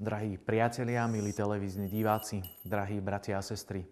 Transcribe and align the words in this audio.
drahí 0.00 0.40
priatelia, 0.40 1.04
milí 1.04 1.36
televízni 1.36 1.84
diváci, 1.84 2.40
drahí 2.64 3.04
bratia 3.04 3.36
a 3.36 3.44
sestry. 3.44 3.84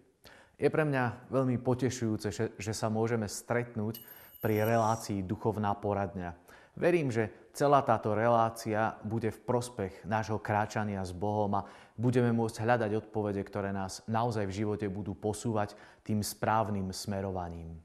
Je 0.57 0.65
pre 0.67 0.81
mňa 0.81 1.29
veľmi 1.29 1.61
potešujúce, 1.61 2.57
že, 2.57 2.73
sa 2.73 2.89
môžeme 2.89 3.29
stretnúť 3.29 4.01
pri 4.41 4.65
relácii 4.65 5.21
Duchovná 5.21 5.71
poradňa. 5.77 6.33
Verím, 6.73 7.13
že 7.13 7.29
celá 7.53 7.85
táto 7.85 8.17
relácia 8.17 8.97
bude 9.05 9.29
v 9.29 9.39
prospech 9.45 10.03
nášho 10.09 10.41
kráčania 10.41 11.05
s 11.05 11.13
Bohom 11.13 11.53
a 11.61 11.69
budeme 11.93 12.33
môcť 12.33 12.65
hľadať 12.65 12.91
odpovede, 13.05 13.45
ktoré 13.45 13.69
nás 13.69 14.01
naozaj 14.09 14.49
v 14.49 14.65
živote 14.65 14.89
budú 14.89 15.13
posúvať 15.13 15.77
tým 16.01 16.25
správnym 16.25 16.89
smerovaním. 16.89 17.77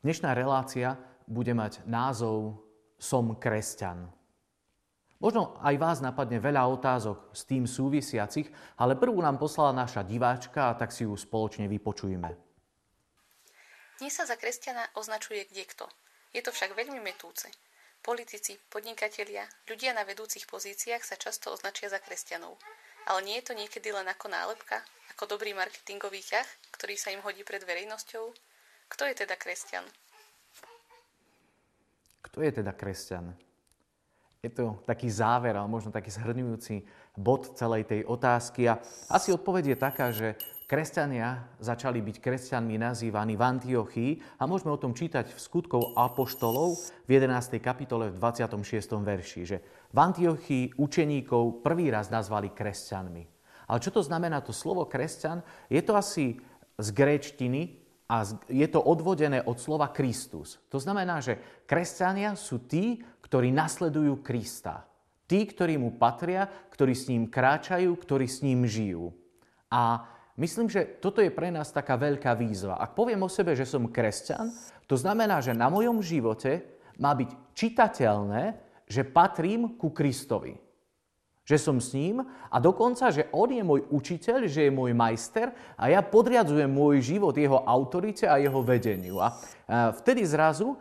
Dnešná 0.00 0.32
relácia 0.32 0.96
bude 1.28 1.52
mať 1.52 1.84
názov 1.84 2.56
Som 2.96 3.36
kresťan. 3.36 4.08
Možno 5.20 5.60
aj 5.60 5.76
vás 5.76 6.00
napadne 6.00 6.40
veľa 6.40 6.64
otázok 6.72 7.36
s 7.36 7.44
tým 7.44 7.68
súvisiacich, 7.68 8.48
ale 8.80 8.96
prvú 8.96 9.20
nám 9.20 9.36
poslala 9.36 9.76
naša 9.76 10.00
diváčka 10.00 10.72
a 10.72 10.76
tak 10.80 10.88
si 10.88 11.04
ju 11.04 11.12
spoločne 11.12 11.68
vypočujme. 11.68 12.32
Dnes 14.00 14.16
sa 14.16 14.24
za 14.24 14.40
kresťana 14.40 14.96
označuje 14.96 15.44
kto. 15.52 15.84
Je 16.32 16.40
to 16.40 16.48
však 16.48 16.72
veľmi 16.72 16.96
metúce. 17.04 17.52
Politici, 18.00 18.56
podnikatelia, 18.72 19.44
ľudia 19.68 19.92
na 19.92 20.08
vedúcich 20.08 20.48
pozíciách 20.48 21.04
sa 21.04 21.20
často 21.20 21.52
označia 21.52 21.92
za 21.92 22.00
kresťanov. 22.00 22.56
Ale 23.04 23.20
nie 23.20 23.36
je 23.44 23.52
to 23.52 23.52
niekedy 23.52 23.92
len 23.92 24.08
ako 24.08 24.32
nálepka, 24.32 24.80
ako 25.12 25.36
dobrý 25.36 25.52
marketingový 25.52 26.24
ťah, 26.24 26.48
ktorý 26.72 26.96
sa 26.96 27.12
im 27.12 27.20
hodí 27.20 27.44
pred 27.44 27.60
verejnosťou? 27.68 28.32
Kto 28.90 29.06
je 29.06 29.14
teda 29.14 29.38
kresťan? 29.38 29.86
Kto 32.26 32.42
je 32.42 32.50
teda 32.50 32.74
kresťan? 32.74 33.32
Je 34.40 34.50
to 34.50 34.80
taký 34.88 35.12
záver, 35.12 35.52
ale 35.52 35.68
možno 35.68 35.92
taký 35.92 36.10
zhrňujúci 36.10 36.82
bod 37.14 37.54
celej 37.54 37.86
tej 37.86 38.08
otázky. 38.08 38.66
A 38.72 38.80
asi 39.12 39.30
odpoveď 39.36 39.72
je 39.72 39.76
taká, 39.76 40.06
že 40.10 40.34
kresťania 40.64 41.44
začali 41.60 42.00
byť 42.00 42.16
kresťanmi 42.22 42.80
nazývaní 42.80 43.34
v 43.36 43.42
Antiochii 43.42 44.10
a 44.40 44.46
môžeme 44.48 44.72
o 44.72 44.80
tom 44.80 44.96
čítať 44.96 45.34
v 45.34 45.38
skutkov 45.38 45.92
apoštolov 45.98 46.78
v 47.04 47.10
11. 47.10 47.58
kapitole 47.60 48.08
v 48.08 48.16
26. 48.16 48.62
verši, 49.02 49.40
že 49.44 49.58
v 49.92 49.98
Antiochii 49.98 50.78
učeníkov 50.78 51.60
prvý 51.60 51.90
raz 51.92 52.08
nazvali 52.08 52.48
kresťanmi. 52.54 53.22
Ale 53.66 53.78
čo 53.82 53.90
to 53.92 54.00
znamená 54.00 54.40
to 54.40 54.54
slovo 54.56 54.86
kresťan? 54.88 55.44
Je 55.68 55.82
to 55.82 55.98
asi 55.98 56.40
z 56.80 56.88
gréčtiny, 56.96 57.79
a 58.10 58.26
je 58.50 58.66
to 58.66 58.82
odvodené 58.82 59.38
od 59.46 59.54
slova 59.62 59.94
Kristus. 59.94 60.58
To 60.66 60.82
znamená, 60.82 61.22
že 61.22 61.62
kresťania 61.62 62.34
sú 62.34 62.66
tí, 62.66 62.98
ktorí 63.22 63.54
nasledujú 63.54 64.18
Krista. 64.18 64.82
Tí, 65.30 65.46
ktorí 65.46 65.78
mu 65.78 65.94
patria, 65.94 66.50
ktorí 66.74 66.90
s 66.90 67.06
ním 67.06 67.30
kráčajú, 67.30 67.94
ktorí 67.94 68.26
s 68.26 68.42
ním 68.42 68.66
žijú. 68.66 69.14
A 69.70 70.02
myslím, 70.34 70.66
že 70.66 70.98
toto 70.98 71.22
je 71.22 71.30
pre 71.30 71.54
nás 71.54 71.70
taká 71.70 71.94
veľká 71.94 72.34
výzva. 72.34 72.82
Ak 72.82 72.98
poviem 72.98 73.22
o 73.22 73.30
sebe, 73.30 73.54
že 73.54 73.62
som 73.62 73.86
kresťan, 73.86 74.50
to 74.90 74.98
znamená, 74.98 75.38
že 75.38 75.54
na 75.54 75.70
mojom 75.70 76.02
živote 76.02 76.66
má 76.98 77.14
byť 77.14 77.54
čitateľné, 77.54 78.42
že 78.90 79.06
patrím 79.06 79.78
ku 79.78 79.94
Kristovi 79.94 80.58
že 81.50 81.58
som 81.58 81.82
s 81.82 81.90
ním 81.98 82.22
a 82.46 82.62
dokonca, 82.62 83.10
že 83.10 83.26
on 83.34 83.50
je 83.50 83.58
môj 83.66 83.90
učiteľ, 83.90 84.46
že 84.46 84.70
je 84.70 84.72
môj 84.72 84.94
majster 84.94 85.50
a 85.74 85.90
ja 85.90 85.98
podriadzujem 85.98 86.70
môj 86.70 87.02
život 87.02 87.34
jeho 87.34 87.66
autorite 87.66 88.30
a 88.30 88.38
jeho 88.38 88.62
vedeniu. 88.62 89.18
A 89.18 89.34
vtedy 89.98 90.22
zrazu 90.22 90.78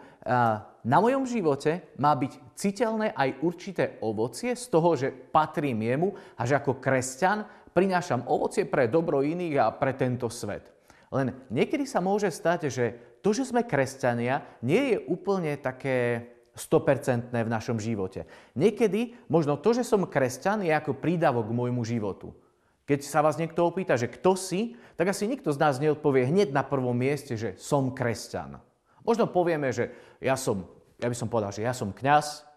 na 0.86 0.98
mojom 1.02 1.26
živote 1.26 1.98
má 1.98 2.14
byť 2.14 2.54
citeľné 2.54 3.18
aj 3.18 3.42
určité 3.42 3.98
ovocie 4.06 4.54
z 4.54 4.66
toho, 4.70 4.94
že 4.94 5.10
patrím 5.10 5.82
jemu 5.82 6.14
a 6.38 6.46
že 6.46 6.62
ako 6.62 6.78
kresťan 6.78 7.50
prinášam 7.74 8.30
ovocie 8.30 8.70
pre 8.70 8.86
dobro 8.86 9.26
iných 9.26 9.56
a 9.58 9.74
pre 9.74 9.98
tento 9.98 10.30
svet. 10.30 10.70
Len 11.10 11.34
niekedy 11.50 11.90
sa 11.90 11.98
môže 11.98 12.30
stať, 12.30 12.70
že 12.70 12.86
to, 13.26 13.34
že 13.34 13.50
sme 13.50 13.66
kresťania, 13.66 14.46
nie 14.62 14.94
je 14.94 14.98
úplne 15.10 15.58
také 15.58 16.30
100% 16.60 17.32
v 17.32 17.50
našom 17.50 17.80
živote. 17.80 18.28
Niekedy 18.60 19.16
možno 19.32 19.56
to, 19.56 19.72
že 19.72 19.88
som 19.88 20.04
kresťan, 20.04 20.68
je 20.68 20.76
ako 20.76 21.00
prídavok 21.00 21.48
k 21.48 21.58
môjmu 21.58 21.82
životu. 21.88 22.36
Keď 22.84 23.06
sa 23.06 23.22
vás 23.24 23.38
niekto 23.38 23.64
opýta, 23.64 23.96
že 23.96 24.10
kto 24.10 24.34
si, 24.34 24.76
tak 24.98 25.14
asi 25.14 25.30
nikto 25.30 25.54
z 25.54 25.62
nás 25.62 25.78
neodpovie 25.78 26.26
hneď 26.26 26.50
na 26.52 26.66
prvom 26.66 26.98
mieste, 26.98 27.38
že 27.38 27.54
som 27.62 27.94
kresťan. 27.94 28.58
Možno 29.06 29.30
povieme, 29.30 29.70
že 29.70 29.94
ja 30.20 30.34
som, 30.34 30.66
ja 30.98 31.08
by 31.08 31.16
som 31.16 31.30
povedal, 31.30 31.54
že 31.54 31.64
ja 31.64 31.72
som 31.72 31.94
kňaz, 31.94 32.49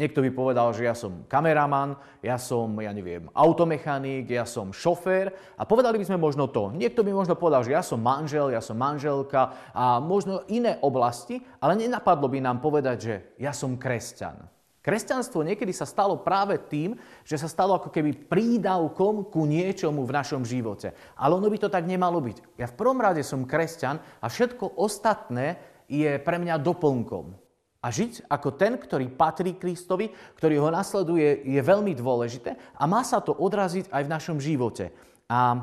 Niekto 0.00 0.24
by 0.24 0.30
povedal, 0.32 0.72
že 0.72 0.88
ja 0.88 0.96
som 0.96 1.28
kameraman, 1.28 2.00
ja 2.24 2.40
som, 2.40 2.80
ja 2.80 2.88
neviem, 2.96 3.28
automechanik, 3.36 4.24
ja 4.24 4.48
som 4.48 4.72
šofér 4.72 5.28
a 5.60 5.68
povedali 5.68 6.00
by 6.00 6.08
sme 6.08 6.16
možno 6.16 6.48
to. 6.48 6.72
Niekto 6.72 7.04
by 7.04 7.12
možno 7.12 7.36
povedal, 7.36 7.60
že 7.60 7.76
ja 7.76 7.84
som 7.84 8.00
manžel, 8.00 8.48
ja 8.48 8.64
som 8.64 8.80
manželka 8.80 9.52
a 9.76 10.00
možno 10.00 10.48
iné 10.48 10.80
oblasti, 10.80 11.44
ale 11.60 11.76
nenapadlo 11.76 12.24
by 12.24 12.40
nám 12.40 12.64
povedať, 12.64 12.96
že 13.04 13.14
ja 13.36 13.52
som 13.52 13.76
kresťan. 13.76 14.48
Kresťanstvo 14.82 15.46
niekedy 15.46 15.70
sa 15.70 15.86
stalo 15.86 16.24
práve 16.24 16.58
tým, 16.58 16.98
že 17.22 17.38
sa 17.38 17.46
stalo 17.46 17.78
ako 17.78 17.92
keby 17.94 18.26
prídavkom 18.26 19.30
ku 19.30 19.46
niečomu 19.46 20.02
v 20.02 20.14
našom 20.18 20.42
živote. 20.42 20.96
Ale 21.14 21.38
ono 21.38 21.46
by 21.46 21.58
to 21.62 21.70
tak 21.70 21.86
nemalo 21.86 22.18
byť. 22.18 22.58
Ja 22.58 22.66
v 22.66 22.74
prvom 22.74 22.98
rade 22.98 23.22
som 23.22 23.46
kresťan 23.46 24.02
a 24.18 24.26
všetko 24.26 24.74
ostatné 24.80 25.60
je 25.86 26.18
pre 26.18 26.40
mňa 26.40 26.58
doplnkom. 26.58 27.41
A 27.82 27.90
žiť 27.90 28.30
ako 28.30 28.54
ten, 28.54 28.78
ktorý 28.78 29.10
patrí 29.10 29.58
Kristovi, 29.58 30.06
ktorý 30.38 30.62
ho 30.62 30.70
nasleduje, 30.70 31.42
je 31.42 31.58
veľmi 31.58 31.98
dôležité 31.98 32.54
a 32.78 32.86
má 32.86 33.02
sa 33.02 33.18
to 33.18 33.34
odraziť 33.34 33.90
aj 33.90 34.02
v 34.06 34.12
našom 34.12 34.38
živote. 34.38 34.94
A 35.26 35.58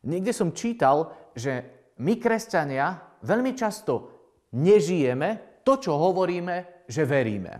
niekde 0.00 0.32
som 0.32 0.56
čítal, 0.56 1.12
že 1.36 1.68
my, 2.00 2.16
kresťania, 2.16 3.20
veľmi 3.20 3.52
často 3.52 4.16
nežijeme 4.56 5.60
to, 5.60 5.76
čo 5.76 5.92
hovoríme, 6.00 6.88
že 6.88 7.04
veríme. 7.04 7.52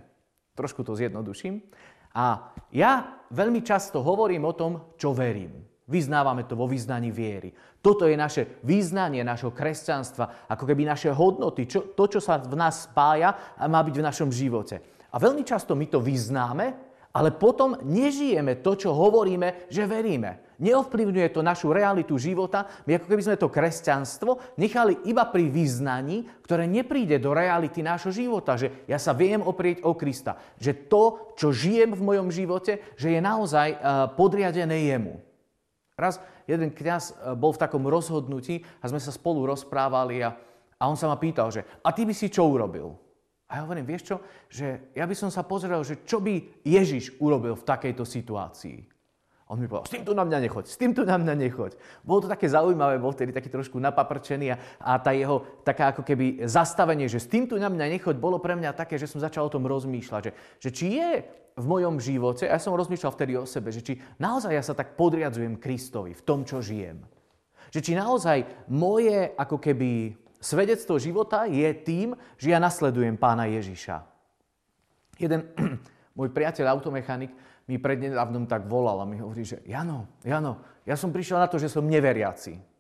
Trošku 0.57 0.81
to 0.81 0.97
zjednoduším. 0.97 1.61
A 2.17 2.57
ja 2.73 3.21
veľmi 3.29 3.61
často 3.61 4.01
hovorím 4.01 4.49
o 4.49 4.57
tom, 4.57 4.97
čo 4.97 5.13
verím. 5.13 5.69
Vyznávame 5.89 6.45
to 6.45 6.53
vo 6.53 6.69
vyznaní 6.69 7.09
viery. 7.09 7.49
Toto 7.81 8.05
je 8.05 8.13
naše 8.13 8.61
význanie 8.61 9.25
našho 9.25 9.57
kresťanstva, 9.57 10.45
ako 10.53 10.69
keby 10.69 10.85
naše 10.85 11.09
hodnoty, 11.09 11.65
čo, 11.65 11.97
to, 11.97 12.05
čo 12.05 12.21
sa 12.21 12.37
v 12.37 12.53
nás 12.61 12.85
spája, 12.85 13.57
má 13.65 13.81
byť 13.81 13.97
v 13.97 14.07
našom 14.07 14.29
živote. 14.29 14.85
A 15.09 15.17
veľmi 15.17 15.41
často 15.49 15.73
my 15.73 15.89
to 15.89 16.05
vyznáme, 16.05 16.89
ale 17.09 17.33
potom 17.33 17.81
nežijeme 17.81 18.61
to, 18.61 18.77
čo 18.77 18.93
hovoríme, 18.93 19.73
že 19.73 19.89
veríme. 19.89 20.45
Neovplyvňuje 20.61 21.29
to 21.33 21.41
našu 21.41 21.73
realitu 21.73 22.19
života. 22.19 22.67
My 22.85 22.99
ako 22.99 23.07
keby 23.09 23.23
sme 23.25 23.41
to 23.41 23.49
kresťanstvo 23.49 24.59
nechali 24.59 25.07
iba 25.07 25.25
pri 25.25 25.49
význaní, 25.49 26.27
ktoré 26.45 26.67
nepríde 26.67 27.17
do 27.23 27.33
reality 27.33 27.81
nášho 27.81 28.11
života. 28.11 28.59
Že 28.59 28.85
ja 28.91 28.99
sa 28.99 29.15
viem 29.15 29.41
oprieť 29.41 29.87
o 29.87 29.95
Krista. 29.95 30.37
Že 30.59 30.91
to, 30.91 31.03
čo 31.39 31.55
žijem 31.55 31.95
v 31.95 32.03
mojom 32.03 32.29
živote, 32.29 32.83
že 32.99 33.15
je 33.15 33.21
naozaj 33.23 33.69
eh, 33.71 33.79
podriadené 34.19 34.91
jemu. 34.93 35.28
Raz 35.99 36.23
jeden 36.47 36.71
kňaz 36.71 37.05
e, 37.11 37.15
bol 37.35 37.51
v 37.51 37.59
takom 37.59 37.83
rozhodnutí 37.91 38.63
a 38.79 38.87
sme 38.87 39.03
sa 39.03 39.11
spolu 39.11 39.43
rozprávali 39.51 40.23
a, 40.23 40.31
a 40.79 40.83
on 40.87 40.95
sa 40.95 41.11
ma 41.11 41.19
pýtal, 41.19 41.51
že 41.51 41.67
a 41.83 41.91
ty 41.91 42.07
by 42.07 42.15
si 42.15 42.31
čo 42.31 42.47
urobil? 42.47 42.95
A 43.51 43.59
ja 43.59 43.61
hovorím, 43.67 43.83
vieš 43.83 44.15
čo, 44.15 44.17
že 44.47 44.95
ja 44.95 45.03
by 45.09 45.15
som 45.19 45.33
sa 45.33 45.43
pozrel, 45.43 45.83
že 45.83 46.07
čo 46.07 46.23
by 46.23 46.63
Ježiš 46.63 47.19
urobil 47.19 47.59
v 47.59 47.67
takejto 47.67 48.07
situácii. 48.07 48.79
On 49.49 49.57
mi 49.57 49.65
povedal, 49.65 49.89
s 49.89 49.95
týmto 49.97 50.13
na 50.13 50.29
mňa 50.29 50.39
nechoď, 50.45 50.65
s 50.69 50.77
týmto 50.77 51.09
na 51.09 51.17
mňa 51.17 51.35
nechoď. 51.49 51.73
Bolo 52.05 52.29
to 52.29 52.29
také 52.29 52.53
zaujímavé, 52.53 53.01
bol 53.01 53.17
vtedy 53.17 53.33
taký 53.33 53.49
trošku 53.49 53.81
napaprčený 53.81 54.53
a, 54.53 54.61
a 54.77 55.01
tá 55.01 55.17
jeho 55.17 55.65
taká 55.65 55.97
ako 55.97 56.05
keby 56.05 56.45
zastavenie, 56.45 57.09
že 57.09 57.17
s 57.17 57.33
týmto 57.33 57.57
na 57.57 57.73
mňa 57.73 57.97
nechoď, 57.97 58.21
bolo 58.21 58.37
pre 58.37 58.55
mňa 58.61 58.77
také, 58.77 59.01
že 59.01 59.09
som 59.09 59.25
začal 59.25 59.49
o 59.49 59.55
tom 59.57 59.65
rozmýšľať, 59.65 60.23
že, 60.29 60.33
že 60.61 60.71
či 60.71 60.87
je 61.01 61.11
v 61.59 61.67
mojom 61.67 61.99
živote, 61.99 62.47
a 62.47 62.55
ja 62.55 62.63
som 62.63 62.79
rozmýšľal 62.79 63.13
vtedy 63.13 63.35
o 63.35 63.43
sebe, 63.43 63.75
že 63.75 63.83
či 63.83 63.99
naozaj 64.23 64.55
ja 64.55 64.63
sa 64.63 64.79
tak 64.79 64.95
podriadzujem 64.95 65.59
Kristovi 65.59 66.15
v 66.15 66.23
tom, 66.23 66.47
čo 66.47 66.63
žijem. 66.63 67.03
Že 67.75 67.81
či 67.83 67.93
naozaj 67.99 68.39
moje 68.71 69.35
ako 69.35 69.59
keby 69.59 70.15
svedectvo 70.39 70.97
života 71.03 71.51
je 71.51 71.67
tým, 71.83 72.15
že 72.39 72.55
ja 72.55 72.63
nasledujem 72.63 73.19
pána 73.19 73.51
Ježiša. 73.51 74.07
Jeden 75.19 75.51
môj 76.19 76.31
priateľ 76.31 76.79
automechanik 76.79 77.35
mi 77.69 77.77
prednedávnom 77.77 78.49
tak 78.49 78.65
volal 78.65 79.03
a 79.03 79.11
mi 79.11 79.21
hovorí, 79.21 79.45
že 79.45 79.61
Jano, 79.67 80.09
Jano, 80.25 80.81
ja 80.89 80.97
som 80.97 81.13
prišiel 81.13 81.37
na 81.43 81.51
to, 81.51 81.61
že 81.61 81.69
som 81.69 81.85
neveriaci. 81.85 82.78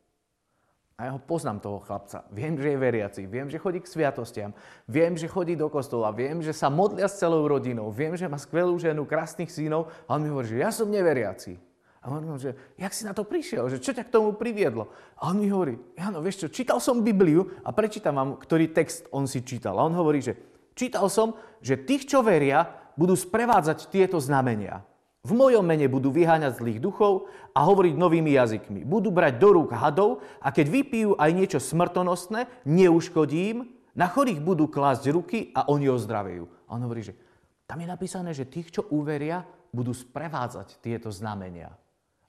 A 0.99 1.07
ja 1.07 1.15
ho 1.15 1.23
poznám 1.23 1.63
toho 1.63 1.79
chlapca. 1.79 2.27
Viem, 2.35 2.59
že 2.59 2.75
je 2.75 2.79
veriaci, 2.83 3.23
viem, 3.31 3.47
že 3.47 3.63
chodí 3.63 3.79
k 3.79 3.87
sviatostiam, 3.87 4.51
viem, 4.91 5.15
že 5.15 5.31
chodí 5.31 5.55
do 5.55 5.71
kostola, 5.71 6.11
viem, 6.11 6.43
že 6.43 6.51
sa 6.51 6.67
modlia 6.67 7.07
s 7.07 7.23
celou 7.23 7.47
rodinou, 7.47 7.95
viem, 7.95 8.19
že 8.19 8.27
má 8.27 8.35
skvelú 8.35 8.75
ženu, 8.83 9.07
krásnych 9.07 9.47
synov 9.47 9.95
a 10.11 10.19
on 10.19 10.27
mi 10.27 10.29
hovorí, 10.35 10.59
že 10.59 10.59
ja 10.59 10.75
som 10.75 10.91
neveriaci. 10.91 11.55
A 12.03 12.11
on 12.11 12.35
že 12.35 12.59
jak 12.75 12.91
si 12.91 13.07
na 13.07 13.15
to 13.15 13.23
prišiel, 13.23 13.71
že 13.71 13.79
čo 13.79 13.95
ťa 13.95 14.11
k 14.11 14.15
tomu 14.19 14.35
priviedlo? 14.35 14.91
A 15.23 15.31
on 15.31 15.39
mi 15.39 15.47
hovorí, 15.47 15.79
Jano, 15.95 16.19
vieš 16.19 16.47
čo, 16.47 16.49
čítal 16.51 16.83
som 16.83 17.07
Bibliu 17.07 17.47
a 17.63 17.71
prečítam 17.71 18.19
vám, 18.19 18.31
ktorý 18.35 18.75
text 18.75 19.07
on 19.15 19.31
si 19.31 19.47
čítal. 19.47 19.79
A 19.79 19.87
on 19.87 19.95
hovorí, 19.95 20.19
že 20.19 20.35
čítal 20.75 21.07
som, 21.07 21.39
že 21.63 21.79
tých, 21.79 22.11
čo 22.11 22.27
veria, 22.27 22.65
budú 22.99 23.15
sprevádzať 23.15 23.87
tieto 23.87 24.19
znamenia. 24.19 24.83
V 25.27 25.33
mojom 25.35 25.67
mene 25.67 25.91
budú 25.91 26.15
vyháňať 26.15 26.63
zlých 26.63 26.79
duchov 26.79 27.27
a 27.51 27.67
hovoriť 27.67 27.95
novými 27.99 28.39
jazykmi. 28.39 28.81
Budú 28.87 29.11
brať 29.11 29.43
do 29.43 29.59
rúk 29.59 29.75
hadov 29.75 30.23
a 30.39 30.55
keď 30.55 30.67
vypijú 30.71 31.11
aj 31.19 31.31
niečo 31.35 31.59
smrtonostné, 31.59 32.47
neuškodí 32.63 33.39
im, 33.51 33.59
na 33.99 34.07
chorých 34.07 34.39
budú 34.39 34.71
klásť 34.71 35.11
ruky 35.11 35.51
a 35.51 35.67
oni 35.67 35.91
ozdravejú. 35.91 36.47
A 36.71 36.79
on 36.79 36.87
hovorí, 36.87 37.03
že 37.03 37.19
tam 37.67 37.83
je 37.83 37.89
napísané, 37.91 38.31
že 38.31 38.47
tých, 38.47 38.71
čo 38.71 38.87
uveria, 38.95 39.43
budú 39.75 39.91
sprevádzať 39.91 40.79
tieto 40.79 41.11
znamenia. 41.11 41.75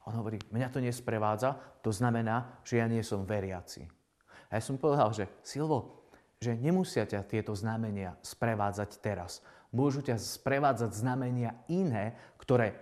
On 0.09 0.17
hovorí, 0.17 0.41
mňa 0.49 0.67
to 0.73 0.81
nesprevádza, 0.81 1.55
to 1.85 1.93
znamená, 1.93 2.57
že 2.65 2.81
ja 2.81 2.89
nie 2.89 3.05
som 3.05 3.21
veriaci. 3.21 3.85
A 4.49 4.57
ja 4.57 4.61
som 4.65 4.81
povedal, 4.81 5.13
že 5.13 5.29
Silvo, 5.45 6.09
že 6.41 6.57
nemusia 6.57 7.05
ťa 7.05 7.21
tieto 7.29 7.53
znamenia 7.53 8.17
sprevádzať 8.25 8.97
teraz. 9.03 9.45
Môžu 9.69 10.01
ťa 10.01 10.17
sprevádzať 10.17 10.97
znamenia 10.97 11.53
iné, 11.69 12.17
ktoré 12.49 12.73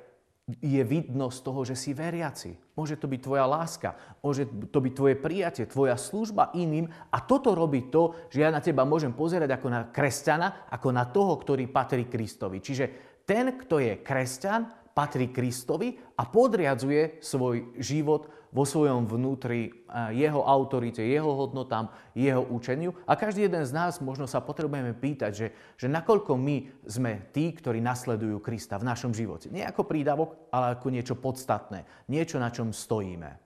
je 0.63 0.79
vidno 0.87 1.27
z 1.27 1.43
toho, 1.43 1.67
že 1.67 1.75
si 1.75 1.91
veriaci. 1.91 2.55
Môže 2.79 2.95
to 2.95 3.11
byť 3.11 3.19
tvoja 3.19 3.43
láska, 3.43 3.99
môže 4.23 4.47
to 4.71 4.79
byť 4.79 4.93
tvoje 4.95 5.15
prijatie, 5.19 5.67
tvoja 5.67 5.99
služba 5.99 6.55
iným 6.55 6.87
a 6.87 7.19
toto 7.19 7.51
robí 7.51 7.91
to, 7.91 8.15
že 8.31 8.47
ja 8.47 8.49
na 8.55 8.63
teba 8.63 8.87
môžem 8.87 9.11
pozerať 9.11 9.59
ako 9.59 9.67
na 9.67 9.91
kresťana, 9.91 10.71
ako 10.71 10.87
na 10.95 11.03
toho, 11.11 11.35
ktorý 11.35 11.67
patrí 11.67 12.07
Kristovi. 12.07 12.63
Čiže 12.63 12.85
ten, 13.27 13.59
kto 13.59 13.83
je 13.83 13.99
kresťan, 13.99 14.71
patrí 14.95 15.35
Kristovi 15.35 15.99
a 16.15 16.23
podriadzuje 16.31 17.19
svoj 17.19 17.75
život 17.83 18.46
vo 18.57 18.65
svojom 18.65 19.05
vnútri 19.05 19.69
eh, 19.69 20.17
jeho 20.17 20.41
autorite, 20.41 21.05
jeho 21.05 21.29
hodnotám, 21.37 21.93
jeho 22.17 22.41
učeniu. 22.41 22.97
A 23.05 23.13
každý 23.13 23.45
jeden 23.45 23.61
z 23.61 23.69
nás 23.69 24.01
možno 24.01 24.25
sa 24.25 24.41
potrebujeme 24.41 24.97
pýtať, 24.97 25.31
že, 25.37 25.47
že 25.77 25.85
nakoľko 25.85 26.33
my 26.33 26.89
sme 26.89 27.29
tí, 27.29 27.53
ktorí 27.53 27.77
nasledujú 27.77 28.41
Krista 28.41 28.81
v 28.81 28.89
našom 28.89 29.13
živote. 29.13 29.53
Nie 29.53 29.69
ako 29.69 29.85
prídavok, 29.85 30.49
ale 30.49 30.73
ako 30.73 30.89
niečo 30.89 31.13
podstatné. 31.13 32.09
Niečo, 32.09 32.41
na 32.41 32.49
čom 32.49 32.73
stojíme. 32.73 33.45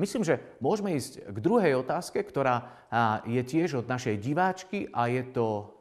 Myslím, 0.00 0.24
že 0.24 0.40
môžeme 0.64 0.96
ísť 0.96 1.28
k 1.28 1.38
druhej 1.44 1.76
otázke, 1.76 2.24
ktorá 2.24 2.72
je 3.28 3.44
tiež 3.44 3.84
od 3.84 3.86
našej 3.86 4.16
diváčky 4.16 4.88
a 4.96 5.12
je 5.12 5.28
to 5.28 5.76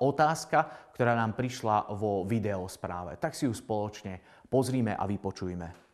otázka, 0.00 0.90
ktorá 0.92 1.16
nám 1.16 1.32
prišla 1.32 1.92
vo 1.96 2.28
videospráve. 2.28 3.16
Tak 3.16 3.32
si 3.32 3.48
ju 3.48 3.54
spoločne 3.56 4.20
pozrime 4.52 4.92
a 4.92 5.08
vypočujme. 5.08 5.90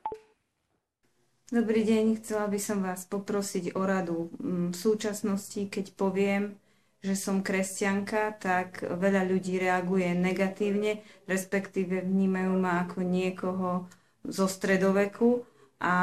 Dobrý 1.46 1.86
deň, 1.86 2.18
chcela 2.18 2.50
by 2.50 2.58
som 2.58 2.82
vás 2.82 3.06
poprosiť 3.06 3.78
o 3.78 3.82
radu. 3.86 4.34
Mm, 4.42 4.74
v 4.74 4.76
súčasnosti, 4.76 5.70
keď 5.70 5.94
poviem, 5.94 6.58
že 7.06 7.14
som 7.14 7.38
kresťanka, 7.38 8.34
tak 8.42 8.82
veľa 8.82 9.22
ľudí 9.30 9.62
reaguje 9.62 10.10
negatívne, 10.10 11.06
respektíve 11.30 12.02
vnímajú 12.02 12.52
ma 12.58 12.82
ako 12.82 12.98
niekoho 13.06 13.86
zo 14.26 14.50
stredoveku 14.50 15.46
a 15.78 15.94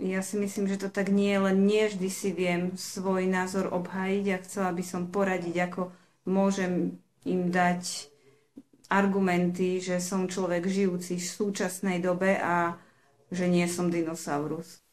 ja 0.00 0.20
si 0.24 0.40
myslím, 0.42 0.66
že 0.66 0.80
to 0.80 0.88
tak 0.88 1.12
nie, 1.12 1.36
len 1.38 1.62
nie 1.62 1.86
vždy 1.86 2.08
si 2.10 2.34
viem 2.34 2.74
svoj 2.74 3.28
názor 3.30 3.70
obhájiť 3.70 4.24
a 4.32 4.42
chcela 4.42 4.70
by 4.74 4.82
som 4.82 5.06
poradiť, 5.06 5.70
ako 5.70 5.92
môžem 6.26 6.98
im 7.26 7.50
dať 7.50 8.12
argumenty, 8.92 9.80
že 9.80 10.02
som 10.02 10.28
človek 10.28 10.68
žijúci 10.68 11.16
v 11.16 11.24
súčasnej 11.24 11.98
dobe 12.04 12.36
a 12.36 12.76
že 13.32 13.48
nie 13.48 13.64
som 13.64 13.88
dinosaurus. 13.88 14.84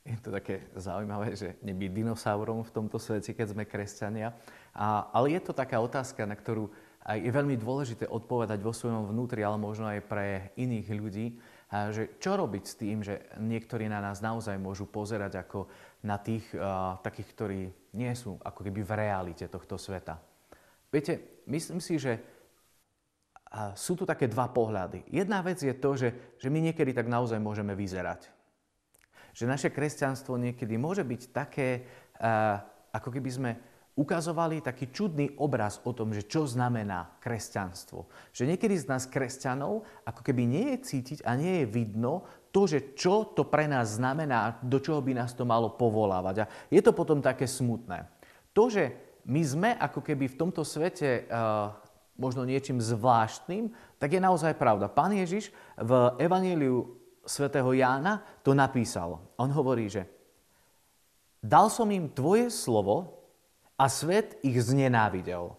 Je 0.00 0.16
to 0.16 0.32
také 0.32 0.64
zaujímavé, 0.72 1.36
že 1.36 1.60
nebyť 1.60 1.90
dinosaurom 1.92 2.64
v 2.64 2.72
tomto 2.72 2.96
svete, 2.96 3.36
keď 3.36 3.52
sme 3.52 3.68
kresťania. 3.68 4.32
A, 4.72 5.12
ale 5.12 5.36
je 5.36 5.40
to 5.44 5.52
taká 5.52 5.76
otázka, 5.78 6.24
na 6.24 6.34
ktorú 6.34 6.72
je 7.04 7.30
veľmi 7.30 7.56
dôležité 7.60 8.08
odpovedať 8.08 8.58
vo 8.64 8.72
svojom 8.72 9.12
vnútri, 9.12 9.44
ale 9.44 9.60
možno 9.60 9.88
aj 9.92 10.00
pre 10.08 10.50
iných 10.56 10.88
ľudí 10.88 11.26
že 11.70 12.18
čo 12.18 12.34
robiť 12.34 12.64
s 12.66 12.74
tým, 12.74 12.98
že 13.06 13.30
niektorí 13.38 13.86
na 13.86 14.02
nás 14.02 14.18
naozaj 14.18 14.58
môžu 14.58 14.90
pozerať 14.90 15.38
ako 15.46 15.70
na 16.02 16.18
tých 16.18 16.42
uh, 16.58 16.98
takých, 16.98 17.28
ktorí 17.30 17.60
nie 17.94 18.12
sú 18.18 18.34
ako 18.42 18.66
keby 18.66 18.82
v 18.82 18.96
realite 18.98 19.46
tohto 19.46 19.78
sveta. 19.78 20.18
Viete, 20.90 21.42
myslím 21.46 21.78
si, 21.78 22.02
že 22.02 22.18
sú 23.74 23.98
tu 23.98 24.06
také 24.06 24.30
dva 24.30 24.46
pohľady. 24.46 25.10
Jedna 25.10 25.42
vec 25.42 25.58
je 25.58 25.74
to, 25.74 25.98
že, 25.98 26.38
že 26.38 26.46
my 26.46 26.70
niekedy 26.70 26.94
tak 26.94 27.10
naozaj 27.10 27.42
môžeme 27.42 27.74
vyzerať. 27.74 28.30
Že 29.34 29.44
naše 29.50 29.68
kresťanstvo 29.74 30.38
niekedy 30.38 30.78
môže 30.78 31.02
byť 31.02 31.22
také, 31.34 31.86
uh, 32.18 32.62
ako 32.94 33.10
keby 33.14 33.30
sme 33.30 33.50
ukazovali 34.00 34.64
taký 34.64 34.88
čudný 34.88 35.36
obraz 35.36 35.76
o 35.84 35.92
tom, 35.92 36.16
že 36.16 36.24
čo 36.24 36.48
znamená 36.48 37.20
kresťanstvo. 37.20 38.08
Že 38.32 38.56
niekedy 38.56 38.80
z 38.80 38.88
nás 38.88 39.04
kresťanov 39.04 39.84
ako 40.08 40.20
keby 40.24 40.48
nie 40.48 40.66
je 40.72 40.78
cítiť 40.80 41.18
a 41.28 41.36
nie 41.36 41.60
je 41.62 41.66
vidno 41.68 42.24
to, 42.48 42.64
že 42.64 42.96
čo 42.96 43.28
to 43.36 43.44
pre 43.44 43.68
nás 43.68 44.00
znamená, 44.00 44.56
do 44.64 44.80
čoho 44.80 45.04
by 45.04 45.12
nás 45.12 45.36
to 45.36 45.44
malo 45.44 45.76
povolávať. 45.76 46.36
A 46.40 46.50
je 46.72 46.80
to 46.80 46.96
potom 46.96 47.20
také 47.20 47.44
smutné. 47.44 48.08
To, 48.56 48.72
že 48.72 48.96
my 49.28 49.42
sme 49.44 49.70
ako 49.76 50.00
keby 50.00 50.32
v 50.32 50.38
tomto 50.40 50.64
svete 50.64 51.28
uh, 51.28 51.76
možno 52.16 52.48
niečím 52.48 52.80
zvláštnym, 52.80 53.68
tak 54.00 54.16
je 54.16 54.20
naozaj 54.20 54.56
pravda. 54.56 54.88
Pán 54.88 55.12
Ježiš 55.12 55.52
v 55.76 56.16
Evangeliu 56.16 56.96
svätého 57.28 57.68
Jána 57.76 58.24
to 58.40 58.56
napísal. 58.56 59.20
On 59.36 59.52
hovorí, 59.52 59.92
že 59.92 60.08
dal 61.44 61.68
som 61.68 61.86
im 61.92 62.08
tvoje 62.10 62.48
slovo, 62.48 63.19
a 63.80 63.88
svet 63.88 64.36
ich 64.44 64.60
znenávidel. 64.60 65.56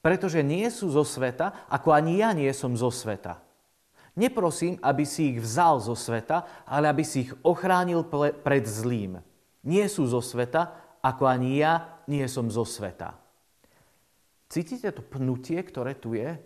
Pretože 0.00 0.40
nie 0.40 0.64
sú 0.72 0.88
zo 0.88 1.04
sveta, 1.04 1.68
ako 1.68 1.92
ani 1.92 2.24
ja 2.24 2.32
nie 2.32 2.48
som 2.56 2.72
zo 2.72 2.88
sveta. 2.88 3.44
Neprosím, 4.16 4.80
aby 4.80 5.04
si 5.04 5.36
ich 5.36 5.38
vzal 5.44 5.84
zo 5.84 5.92
sveta, 5.92 6.64
ale 6.64 6.88
aby 6.88 7.04
si 7.04 7.28
ich 7.28 7.32
ochránil 7.44 8.08
pred 8.40 8.64
zlým. 8.64 9.20
Nie 9.60 9.92
sú 9.92 10.08
zo 10.08 10.24
sveta, 10.24 10.72
ako 11.04 11.28
ani 11.28 11.60
ja 11.60 12.00
nie 12.08 12.24
som 12.26 12.48
zo 12.48 12.64
sveta. 12.64 13.14
Cítite 14.48 14.88
to 14.96 15.04
pnutie, 15.04 15.60
ktoré 15.60 15.92
tu 15.92 16.16
je? 16.16 16.40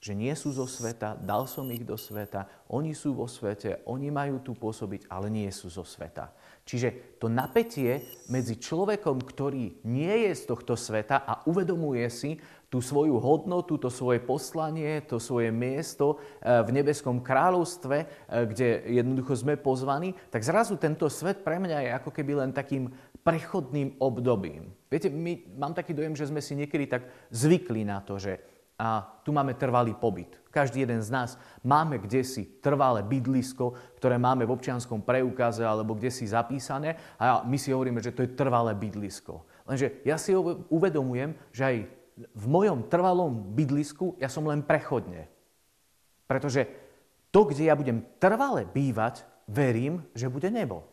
Že 0.00 0.12
nie 0.16 0.32
sú 0.32 0.56
zo 0.56 0.64
sveta, 0.64 1.14
dal 1.20 1.44
som 1.44 1.68
ich 1.68 1.84
do 1.84 2.00
sveta, 2.00 2.48
oni 2.72 2.96
sú 2.96 3.12
vo 3.12 3.28
svete, 3.28 3.84
oni 3.84 4.08
majú 4.08 4.40
tu 4.40 4.56
pôsobiť, 4.56 5.06
ale 5.12 5.28
nie 5.28 5.48
sú 5.52 5.68
zo 5.68 5.84
sveta. 5.84 6.32
Čiže 6.64 7.20
to 7.20 7.28
napätie 7.28 8.00
medzi 8.32 8.56
človekom, 8.56 9.20
ktorý 9.20 9.84
nie 9.84 10.28
je 10.28 10.32
z 10.32 10.42
tohto 10.48 10.80
sveta 10.80 11.20
a 11.20 11.44
uvedomuje 11.44 12.08
si 12.08 12.40
tú 12.72 12.80
svoju 12.80 13.20
hodnotu, 13.20 13.76
to 13.76 13.92
svoje 13.92 14.18
poslanie, 14.18 15.04
to 15.04 15.20
svoje 15.20 15.52
miesto 15.52 16.18
eh, 16.40 16.64
v 16.64 16.74
nebeskom 16.74 17.20
kráľovstve, 17.20 17.96
eh, 18.00 18.08
kde 18.48 18.68
jednoducho 18.96 19.36
sme 19.36 19.60
pozvaní, 19.60 20.16
tak 20.32 20.40
zrazu 20.40 20.80
tento 20.80 21.06
svet 21.12 21.44
pre 21.44 21.60
mňa 21.60 21.78
je 21.84 21.90
ako 22.00 22.10
keby 22.10 22.32
len 22.40 22.50
takým 22.50 22.88
prechodným 23.24 24.00
obdobím. 24.00 24.72
Viete, 24.88 25.08
my, 25.12 25.56
mám 25.56 25.72
taký 25.76 25.96
dojem, 25.96 26.16
že 26.16 26.28
sme 26.28 26.44
si 26.44 26.56
niekedy 26.56 26.88
tak 26.88 27.08
zvykli 27.32 27.84
na 27.84 28.04
to, 28.04 28.16
že 28.20 28.53
a 28.78 29.20
tu 29.22 29.30
máme 29.30 29.54
trvalý 29.54 29.94
pobyt. 29.94 30.34
Každý 30.50 30.86
jeden 30.86 31.02
z 31.02 31.10
nás 31.10 31.30
máme 31.62 31.98
kde 31.98 32.22
si 32.26 32.46
trvalé 32.58 33.02
bydlisko, 33.02 33.74
ktoré 33.98 34.18
máme 34.18 34.46
v 34.46 34.54
občianskom 34.54 35.02
preukaze 35.02 35.62
alebo 35.66 35.94
kde 35.94 36.10
si 36.10 36.26
zapísané 36.26 36.98
a 37.18 37.42
my 37.46 37.58
si 37.58 37.70
hovoríme, 37.70 38.02
že 38.02 38.14
to 38.14 38.26
je 38.26 38.34
trvalé 38.34 38.74
bydlisko. 38.74 39.46
Lenže 39.66 40.02
ja 40.06 40.18
si 40.18 40.34
uvedomujem, 40.70 41.34
že 41.50 41.62
aj 41.62 41.76
v 42.34 42.46
mojom 42.46 42.86
trvalom 42.86 43.54
bydlisku 43.54 44.18
ja 44.22 44.30
som 44.30 44.46
len 44.46 44.62
prechodne. 44.62 45.26
Pretože 46.30 46.70
to, 47.34 47.50
kde 47.50 47.66
ja 47.66 47.74
budem 47.74 48.06
trvale 48.22 48.66
bývať, 48.66 49.26
verím, 49.50 50.06
že 50.14 50.30
bude 50.30 50.50
nebo. 50.50 50.86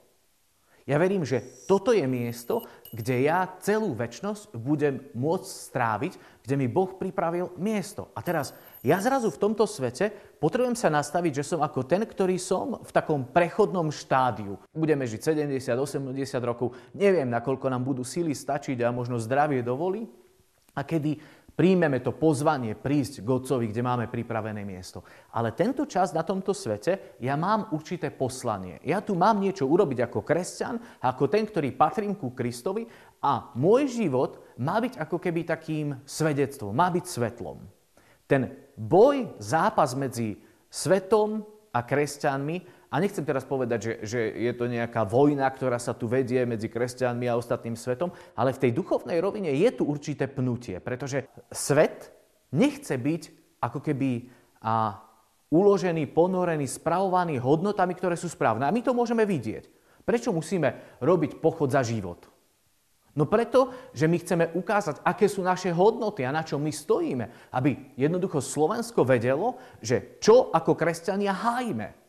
Ja 0.90 0.98
verím, 0.98 1.22
že 1.22 1.46
toto 1.70 1.94
je 1.94 2.04
miesto, 2.10 2.66
kde 2.90 3.30
ja 3.30 3.46
celú 3.62 3.94
väčnosť 3.94 4.58
budem 4.58 5.06
môcť 5.14 5.46
stráviť, 5.48 6.14
kde 6.42 6.56
mi 6.58 6.68
Boh 6.68 6.98
pripravil 6.98 7.54
miesto. 7.58 8.10
A 8.18 8.26
teraz, 8.26 8.54
ja 8.82 8.98
zrazu 8.98 9.30
v 9.30 9.42
tomto 9.42 9.70
svete 9.70 10.10
potrebujem 10.42 10.74
sa 10.74 10.90
nastaviť, 10.90 11.42
že 11.42 11.48
som 11.54 11.60
ako 11.62 11.86
ten, 11.86 12.02
ktorý 12.02 12.38
som 12.42 12.82
v 12.82 12.92
takom 12.92 13.30
prechodnom 13.30 13.94
štádiu. 13.94 14.58
Budeme 14.74 15.06
žiť 15.06 15.38
70, 15.50 15.78
80 15.78 16.14
rokov, 16.42 16.74
neviem, 16.98 17.30
nakoľko 17.30 17.66
nám 17.70 17.86
budú 17.86 18.02
síly 18.02 18.34
stačiť 18.34 18.82
a 18.82 18.94
možno 18.94 19.22
zdravie 19.22 19.62
dovolí. 19.62 20.10
A 20.72 20.88
kedy 20.88 21.20
príjmeme 21.52 22.00
to 22.00 22.16
pozvanie 22.16 22.74
prísť 22.80 23.22
k 23.22 23.28
Otcovi, 23.28 23.70
kde 23.70 23.84
máme 23.84 24.06
pripravené 24.08 24.64
miesto. 24.64 25.04
Ale 25.36 25.52
tento 25.52 25.86
čas 25.86 26.16
na 26.16 26.24
tomto 26.24 26.56
svete 26.56 27.20
ja 27.22 27.36
mám 27.36 27.70
určité 27.76 28.10
poslanie. 28.10 28.80
Ja 28.82 29.04
tu 29.04 29.14
mám 29.14 29.38
niečo 29.38 29.68
urobiť 29.68 30.10
ako 30.10 30.24
kresťan, 30.24 30.80
ako 31.04 31.28
ten, 31.28 31.46
ktorý 31.46 31.76
patrím 31.76 32.16
ku 32.16 32.32
Kristovi 32.32 32.88
A 33.22 33.54
môj 33.54 33.88
život 33.88 34.42
má 34.58 34.82
byť 34.82 34.98
ako 34.98 35.18
keby 35.22 35.46
takým 35.46 35.98
svedectvom, 36.04 36.74
má 36.74 36.90
byť 36.90 37.06
svetlom. 37.06 37.62
Ten 38.26 38.50
boj, 38.74 39.38
zápas 39.38 39.94
medzi 39.94 40.42
svetom 40.74 41.46
a 41.70 41.86
kresťanmi, 41.86 42.82
a 42.92 43.00
nechcem 43.00 43.24
teraz 43.24 43.48
povedať, 43.48 43.80
že, 43.80 43.94
že 44.04 44.20
je 44.36 44.52
to 44.52 44.68
nejaká 44.68 45.08
vojna, 45.08 45.48
ktorá 45.48 45.80
sa 45.80 45.96
tu 45.96 46.12
vedie 46.12 46.44
medzi 46.44 46.68
kresťanmi 46.68 47.24
a 47.24 47.40
ostatným 47.40 47.80
svetom, 47.80 48.12
ale 48.36 48.52
v 48.52 48.68
tej 48.68 48.72
duchovnej 48.76 49.16
rovine 49.24 49.48
je 49.56 49.70
tu 49.72 49.88
určité 49.88 50.28
pnutie, 50.28 50.84
pretože 50.84 51.24
svet 51.56 52.12
nechce 52.52 52.92
byť 52.92 53.22
ako 53.64 53.80
keby 53.80 54.28
a, 54.60 55.00
uložený, 55.52 56.12
ponorený, 56.12 56.68
spravovaný 56.68 57.40
hodnotami, 57.40 57.96
ktoré 57.96 58.20
sú 58.20 58.28
správne. 58.28 58.68
A 58.68 58.76
my 58.76 58.84
to 58.84 58.92
môžeme 58.92 59.24
vidieť. 59.24 59.68
Prečo 60.04 60.36
musíme 60.36 61.00
robiť 61.00 61.40
pochod 61.40 61.72
za 61.72 61.84
život? 61.84 62.31
No 63.12 63.28
preto, 63.28 63.76
že 63.92 64.08
my 64.08 64.18
chceme 64.24 64.46
ukázať, 64.56 65.04
aké 65.04 65.28
sú 65.28 65.44
naše 65.44 65.76
hodnoty 65.76 66.24
a 66.24 66.32
na 66.32 66.48
čo 66.48 66.56
my 66.56 66.72
stojíme. 66.72 67.52
Aby 67.52 67.92
jednoducho 68.00 68.40
Slovensko 68.40 69.04
vedelo, 69.04 69.60
že 69.84 70.16
čo 70.24 70.48
ako 70.56 70.80
kresťania 70.80 71.36
hájime. 71.36 72.00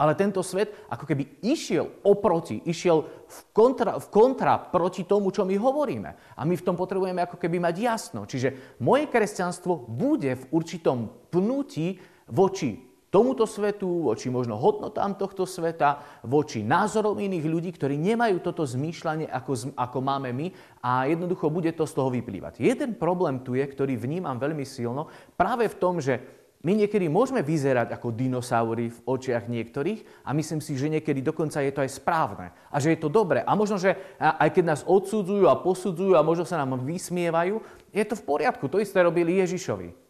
Ale 0.00 0.16
tento 0.16 0.40
svet 0.40 0.72
ako 0.88 1.04
keby 1.04 1.44
išiel 1.44 2.02
oproti, 2.02 2.64
išiel 2.64 3.04
v 3.04 3.38
kontra, 3.52 4.00
v 4.00 4.06
kontra 4.08 4.56
proti 4.56 5.04
tomu, 5.04 5.28
čo 5.28 5.44
my 5.44 5.54
hovoríme. 5.60 6.34
A 6.34 6.42
my 6.42 6.56
v 6.56 6.64
tom 6.64 6.74
potrebujeme 6.74 7.20
ako 7.20 7.36
keby 7.36 7.60
mať 7.60 7.76
jasno. 7.84 8.24
Čiže 8.24 8.80
moje 8.80 9.06
kresťanstvo 9.12 9.86
bude 9.86 10.34
v 10.34 10.44
určitom 10.56 11.28
pnutí 11.28 12.00
voči 12.32 12.89
tomuto 13.10 13.44
svetu, 13.44 14.06
voči 14.06 14.30
možno 14.30 14.54
hodnotám 14.54 15.18
tohto 15.18 15.42
sveta, 15.42 16.22
voči 16.22 16.62
názorom 16.62 17.18
iných 17.18 17.44
ľudí, 17.44 17.70
ktorí 17.74 17.98
nemajú 17.98 18.38
toto 18.38 18.62
zmýšľanie, 18.62 19.26
ako, 19.26 19.74
ako 19.74 19.98
máme 19.98 20.30
my 20.30 20.46
a 20.80 21.10
jednoducho 21.10 21.50
bude 21.50 21.74
to 21.74 21.84
z 21.84 21.92
toho 21.98 22.08
vyplývať. 22.08 22.62
Jeden 22.62 22.94
problém 22.94 23.42
tu 23.42 23.58
je, 23.58 23.66
ktorý 23.66 23.98
vnímam 23.98 24.38
veľmi 24.38 24.62
silno, 24.62 25.10
práve 25.34 25.66
v 25.66 25.76
tom, 25.76 25.98
že 25.98 26.40
my 26.60 26.76
niekedy 26.76 27.08
môžeme 27.08 27.40
vyzerať 27.40 27.88
ako 27.96 28.12
dinosaury 28.12 28.92
v 28.92 28.98
očiach 29.08 29.48
niektorých 29.48 30.28
a 30.28 30.36
myslím 30.36 30.60
si, 30.60 30.76
že 30.76 30.92
niekedy 30.92 31.24
dokonca 31.24 31.64
je 31.64 31.72
to 31.72 31.80
aj 31.80 31.90
správne 31.96 32.52
a 32.68 32.76
že 32.76 32.92
je 32.92 33.00
to 33.00 33.08
dobré. 33.08 33.40
A 33.40 33.56
možno, 33.56 33.80
že 33.80 33.96
aj 34.20 34.60
keď 34.60 34.64
nás 34.76 34.82
odsudzujú 34.84 35.48
a 35.48 35.56
posudzujú 35.56 36.12
a 36.20 36.26
možno 36.26 36.44
sa 36.44 36.60
nám 36.60 36.84
vysmievajú, 36.84 37.64
je 37.96 38.04
to 38.04 38.12
v 38.12 38.26
poriadku. 38.28 38.68
To 38.68 38.76
isté 38.76 39.00
robili 39.00 39.40
Ježišovi. 39.40 40.09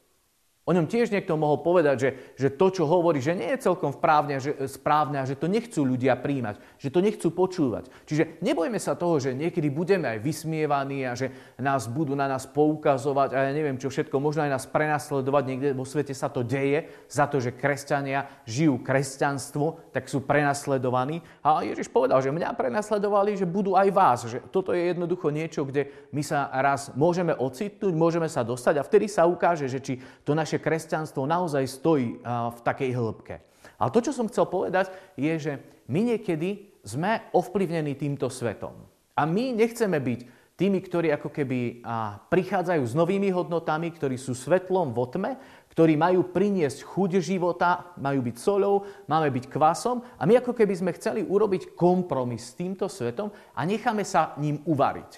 O 0.70 0.76
ňom 0.76 0.86
tiež 0.86 1.10
niekto 1.10 1.34
mohol 1.34 1.66
povedať, 1.66 1.96
že, 1.98 2.10
že 2.38 2.48
to, 2.54 2.70
čo 2.70 2.86
hovorí, 2.86 3.18
že 3.18 3.34
nie 3.34 3.50
je 3.58 3.66
celkom 3.66 3.90
správne, 3.90 4.38
že, 4.38 4.54
správne 4.70 5.18
a 5.18 5.26
že 5.26 5.34
to 5.34 5.50
nechcú 5.50 5.82
ľudia 5.82 6.14
príjmať, 6.14 6.62
že 6.78 6.94
to 6.94 7.02
nechcú 7.02 7.34
počúvať. 7.34 7.90
Čiže 8.06 8.38
nebojme 8.38 8.78
sa 8.78 8.94
toho, 8.94 9.18
že 9.18 9.34
niekedy 9.34 9.66
budeme 9.66 10.06
aj 10.06 10.22
vysmievaní 10.22 11.10
a 11.10 11.18
že 11.18 11.34
nás 11.58 11.90
budú 11.90 12.14
na 12.14 12.30
nás 12.30 12.46
poukazovať 12.46 13.34
a 13.34 13.50
ja 13.50 13.50
neviem 13.50 13.82
čo 13.82 13.90
všetko, 13.90 14.22
možno 14.22 14.46
aj 14.46 14.54
nás 14.54 14.70
prenasledovať, 14.70 15.42
niekde 15.42 15.68
vo 15.74 15.82
svete 15.82 16.14
sa 16.14 16.30
to 16.30 16.46
deje 16.46 16.86
za 17.10 17.26
to, 17.26 17.42
že 17.42 17.50
kresťania 17.50 18.30
žijú 18.46 18.78
kresťanstvo, 18.78 19.90
tak 19.90 20.06
sú 20.06 20.22
prenasledovaní. 20.22 21.18
A 21.42 21.66
Ježiš 21.66 21.90
povedal, 21.90 22.22
že 22.22 22.30
mňa 22.30 22.54
prenasledovali, 22.54 23.34
že 23.34 23.42
budú 23.42 23.74
aj 23.74 23.88
vás. 23.90 24.18
Že 24.22 24.38
toto 24.54 24.70
je 24.70 24.94
jednoducho 24.94 25.34
niečo, 25.34 25.66
kde 25.66 25.90
my 26.14 26.22
sa 26.22 26.46
raz 26.62 26.94
môžeme 26.94 27.34
ocitnúť, 27.34 27.90
môžeme 27.90 28.30
sa 28.30 28.46
dostať 28.46 28.78
a 28.78 28.86
vtedy 28.86 29.10
sa 29.10 29.26
ukáže, 29.26 29.66
že 29.66 29.82
či 29.82 29.98
to 30.22 30.30
naše 30.30 30.59
kresťanstvo 30.60 31.24
naozaj 31.24 31.64
stojí 31.66 32.20
v 32.24 32.60
takej 32.60 32.90
hĺbke. 32.92 33.40
Ale 33.80 33.90
to, 33.90 34.04
čo 34.04 34.12
som 34.12 34.28
chcel 34.28 34.44
povedať, 34.44 34.92
je, 35.16 35.32
že 35.40 35.52
my 35.88 36.14
niekedy 36.14 36.70
sme 36.84 37.32
ovplyvnení 37.32 37.96
týmto 37.96 38.28
svetom. 38.28 38.76
A 39.16 39.24
my 39.24 39.56
nechceme 39.56 39.96
byť 39.96 40.20
tými, 40.60 40.84
ktorí 40.84 41.08
ako 41.16 41.32
keby 41.32 41.80
prichádzajú 42.28 42.82
s 42.84 42.92
novými 42.92 43.32
hodnotami, 43.32 43.88
ktorí 43.96 44.20
sú 44.20 44.36
svetlom 44.36 44.92
vo 44.92 45.08
tme, 45.08 45.40
ktorí 45.72 45.96
majú 45.96 46.28
priniesť 46.28 46.84
chuť 46.84 47.24
života, 47.24 47.96
majú 47.96 48.20
byť 48.20 48.36
solou, 48.36 48.84
máme 49.08 49.32
byť 49.32 49.48
kvasom 49.48 50.04
a 50.20 50.22
my 50.28 50.36
ako 50.36 50.52
keby 50.52 50.74
sme 50.76 50.92
chceli 50.92 51.24
urobiť 51.24 51.72
kompromis 51.72 52.52
s 52.52 52.56
týmto 52.60 52.92
svetom 52.92 53.32
a 53.56 53.60
necháme 53.64 54.04
sa 54.04 54.36
ním 54.36 54.60
uvariť. 54.68 55.10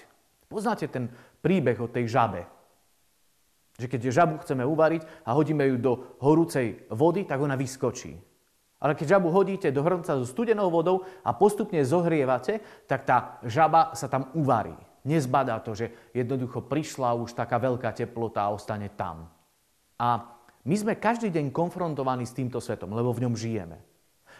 Poznáte 0.47 0.87
ten 0.87 1.11
príbeh 1.43 1.75
o 1.81 1.91
tej 1.91 2.07
žabe, 2.07 2.47
že 3.83 3.91
keď 3.91 4.15
žabu 4.15 4.39
chceme 4.39 4.63
uvariť 4.63 5.27
a 5.27 5.35
hodíme 5.35 5.67
ju 5.67 5.75
do 5.75 5.93
horúcej 6.23 6.87
vody, 6.87 7.27
tak 7.27 7.43
ona 7.43 7.59
vyskočí. 7.59 8.15
Ale 8.79 8.95
keď 8.95 9.19
žabu 9.19 9.27
hodíte 9.31 9.71
do 9.71 9.83
hrnca 9.83 10.19
so 10.19 10.27
studenou 10.27 10.71
vodou 10.71 11.03
a 11.23 11.35
postupne 11.35 11.83
zohrievate, 11.83 12.63
tak 12.87 13.03
tá 13.03 13.39
žaba 13.43 13.95
sa 13.95 14.07
tam 14.07 14.31
uvarí. 14.35 14.75
Nezbadá 15.03 15.59
to, 15.59 15.75
že 15.75 15.91
jednoducho 16.15 16.63
prišla 16.63 17.15
už 17.19 17.35
taká 17.35 17.59
veľká 17.59 17.91
teplota 17.91 18.47
a 18.47 18.51
ostane 18.55 18.87
tam. 18.91 19.27
A 19.99 20.39
my 20.63 20.75
sme 20.79 20.95
každý 20.95 21.27
deň 21.27 21.51
konfrontovaní 21.51 22.23
s 22.23 22.35
týmto 22.35 22.63
svetom, 22.63 22.91
lebo 22.95 23.11
v 23.11 23.27
ňom 23.27 23.35
žijeme. 23.35 23.83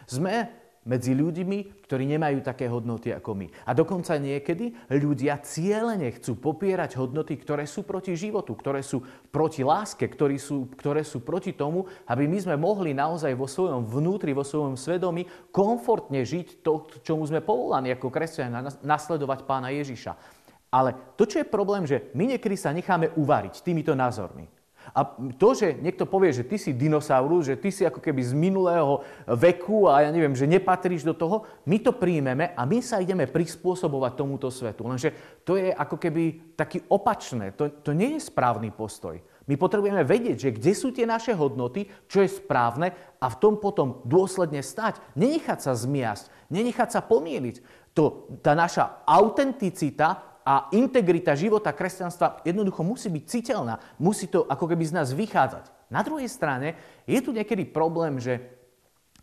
Sme 0.07 0.62
medzi 0.83 1.15
ľuďmi, 1.15 1.87
ktorí 1.87 2.03
nemajú 2.15 2.43
také 2.43 2.67
hodnoty 2.67 3.15
ako 3.15 3.31
my. 3.35 3.47
A 3.67 3.71
dokonca 3.71 4.19
niekedy 4.19 4.75
ľudia 4.91 5.39
cieľene 5.39 6.11
chcú 6.19 6.39
popierať 6.39 6.99
hodnoty, 6.99 7.39
ktoré 7.39 7.63
sú 7.63 7.87
proti 7.87 8.13
životu, 8.19 8.51
ktoré 8.55 8.83
sú 8.83 9.03
proti 9.31 9.63
láske, 9.63 10.05
ktoré 10.05 10.35
sú, 10.35 10.67
ktoré 10.75 11.07
sú 11.07 11.23
proti 11.23 11.55
tomu, 11.55 11.87
aby 12.07 12.27
my 12.27 12.37
sme 12.39 12.55
mohli 12.59 12.91
naozaj 12.91 13.31
vo 13.33 13.47
svojom 13.47 13.87
vnútri, 13.87 14.35
vo 14.35 14.43
svojom 14.43 14.75
svedomí 14.75 15.25
komfortne 15.49 16.21
žiť 16.21 16.61
to, 16.61 16.87
čomu 17.01 17.23
sme 17.25 17.39
povolaní 17.39 17.95
ako 17.95 18.11
kresťania, 18.11 18.83
nasledovať 18.83 19.47
pána 19.47 19.71
Ježiša. 19.71 20.43
Ale 20.73 21.13
to, 21.13 21.29
čo 21.29 21.37
je 21.41 21.45
problém, 21.45 21.85
že 21.85 22.09
my 22.17 22.33
niekedy 22.33 22.57
sa 22.57 22.73
necháme 22.73 23.13
uvariť 23.13 23.61
týmito 23.61 23.93
názormi. 23.93 24.52
A 24.91 25.07
to, 25.39 25.55
že 25.55 25.79
niekto 25.79 26.03
povie, 26.03 26.35
že 26.35 26.43
ty 26.43 26.59
si 26.59 26.75
dinosaurus, 26.75 27.47
že 27.47 27.55
ty 27.55 27.71
si 27.71 27.87
ako 27.87 28.03
keby 28.03 28.19
z 28.19 28.35
minulého 28.35 28.99
veku 29.25 29.87
a 29.87 30.03
ja 30.03 30.11
neviem, 30.11 30.35
že 30.35 30.43
nepatríš 30.43 31.07
do 31.07 31.15
toho, 31.15 31.47
my 31.63 31.79
to 31.79 31.95
príjmeme 31.95 32.51
a 32.51 32.61
my 32.67 32.83
sa 32.83 32.99
ideme 32.99 33.23
prispôsobovať 33.23 34.11
tomuto 34.19 34.51
svetu. 34.51 34.83
Lenže 34.83 35.41
to 35.47 35.55
je 35.55 35.71
ako 35.71 35.95
keby 35.95 36.53
taký 36.59 36.83
opačné. 36.91 37.55
To, 37.55 37.71
to 37.71 37.95
nie 37.95 38.19
je 38.19 38.27
správny 38.27 38.75
postoj. 38.75 39.15
My 39.43 39.59
potrebujeme 39.59 40.07
vedieť, 40.07 40.37
že 40.39 40.55
kde 40.55 40.71
sú 40.71 40.95
tie 40.95 41.03
naše 41.03 41.35
hodnoty, 41.35 41.91
čo 42.07 42.23
je 42.23 42.31
správne 42.31 42.95
a 43.19 43.27
v 43.27 43.39
tom 43.43 43.59
potom 43.59 43.99
dôsledne 44.07 44.63
stať. 44.63 45.03
Nenechať 45.19 45.59
sa 45.67 45.75
zmiasť, 45.75 46.47
nenechať 46.47 46.89
sa 46.95 47.01
pomýliť. 47.03 47.83
To, 47.93 48.31
tá 48.39 48.55
naša 48.55 49.03
autenticita 49.03 50.32
a 50.43 50.67
integrita 50.75 51.39
života 51.39 51.71
kresťanstva 51.71 52.43
jednoducho 52.43 52.83
musí 52.83 53.07
byť 53.07 53.23
citeľná. 53.27 53.79
Musí 53.95 54.27
to 54.27 54.43
ako 54.43 54.67
keby 54.67 54.83
z 54.83 54.95
nás 54.95 55.09
vychádzať. 55.15 55.71
Na 55.87 56.03
druhej 56.03 56.27
strane 56.27 56.75
je 57.07 57.19
tu 57.23 57.31
niekedy 57.31 57.63
problém, 57.63 58.19
že 58.19 58.43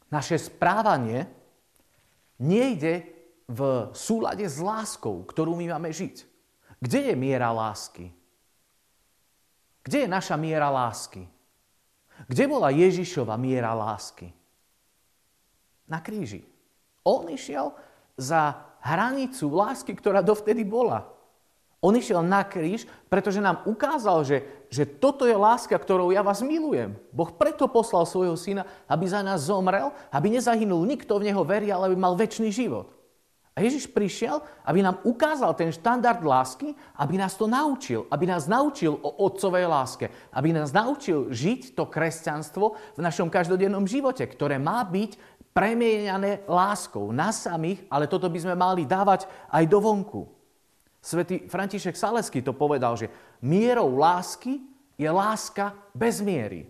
naše 0.09 0.41
správanie 0.41 1.29
nejde 2.41 3.05
v 3.45 3.91
súlade 3.93 4.49
s 4.49 4.57
láskou, 4.59 5.23
ktorú 5.29 5.55
my 5.61 5.77
máme 5.77 5.93
žiť. 5.93 6.25
Kde 6.81 7.12
je 7.12 7.15
miera 7.15 7.53
lásky? 7.53 8.09
Kde 9.85 10.07
je 10.07 10.09
naša 10.09 10.41
miera 10.41 10.73
lásky? 10.73 11.29
Kde 12.29 12.45
bola 12.49 12.73
Ježišova 12.73 13.37
miera 13.37 13.73
lásky? 13.77 14.33
Na 15.85 16.00
kríži. 16.00 16.47
On 17.05 17.27
išiel 17.29 17.75
za 18.15 18.70
hranicu 18.81 19.49
lásky, 19.53 19.93
ktorá 19.97 20.25
dovtedy 20.25 20.65
bola. 20.65 21.09
On 21.81 21.97
išiel 21.97 22.21
na 22.21 22.45
kríž, 22.45 22.85
pretože 23.09 23.41
nám 23.41 23.65
ukázal, 23.65 24.21
že, 24.21 24.45
že 24.69 24.85
toto 24.85 25.25
je 25.25 25.33
láska, 25.33 25.73
ktorou 25.73 26.13
ja 26.13 26.21
vás 26.21 26.45
milujem. 26.45 26.93
Boh 27.09 27.33
preto 27.33 27.65
poslal 27.73 28.05
svojho 28.05 28.37
syna, 28.37 28.69
aby 28.85 29.09
za 29.09 29.25
nás 29.25 29.49
zomrel, 29.49 29.89
aby 30.13 30.29
nezahynul 30.29 30.85
nikto 30.85 31.17
v 31.17 31.33
neho 31.33 31.41
verí, 31.41 31.73
ale 31.73 31.89
aby 31.89 31.97
mal 31.97 32.13
väčší 32.21 32.53
život. 32.53 32.93
A 33.57 33.65
Ježiš 33.67 33.91
prišiel, 33.91 34.45
aby 34.63 34.81
nám 34.85 35.03
ukázal 35.03 35.57
ten 35.57 35.75
štandard 35.75 36.23
lásky, 36.23 36.77
aby 37.01 37.19
nás 37.19 37.35
to 37.35 37.51
naučil, 37.51 38.07
aby 38.13 38.29
nás 38.29 38.47
naučil 38.47 38.95
o 38.95 39.27
otcovej 39.27 39.67
láske, 39.67 40.07
aby 40.33 40.55
nás 40.55 40.71
naučil 40.71 41.33
žiť 41.33 41.75
to 41.75 41.89
kresťanstvo 41.89 42.97
v 42.97 43.01
našom 43.01 43.33
každodennom 43.33 43.85
živote, 43.85 44.23
ktoré 44.29 44.61
má 44.61 44.85
byť 44.87 45.39
premieňané 45.50 46.47
láskou 46.47 47.11
na 47.11 47.35
samých, 47.35 47.85
ale 47.90 48.07
toto 48.07 48.30
by 48.30 48.38
sme 48.38 48.54
mali 48.54 48.87
dávať 48.87 49.26
aj 49.50 49.64
do 49.66 49.78
vonku. 49.83 50.23
Svetý 51.00 51.49
František 51.49 51.97
Salesky 51.97 52.45
to 52.45 52.52
povedal, 52.52 52.95
že 52.95 53.09
mierou 53.40 53.97
lásky 53.97 54.61
je 55.00 55.09
láska 55.09 55.73
bez 55.97 56.21
miery. 56.21 56.69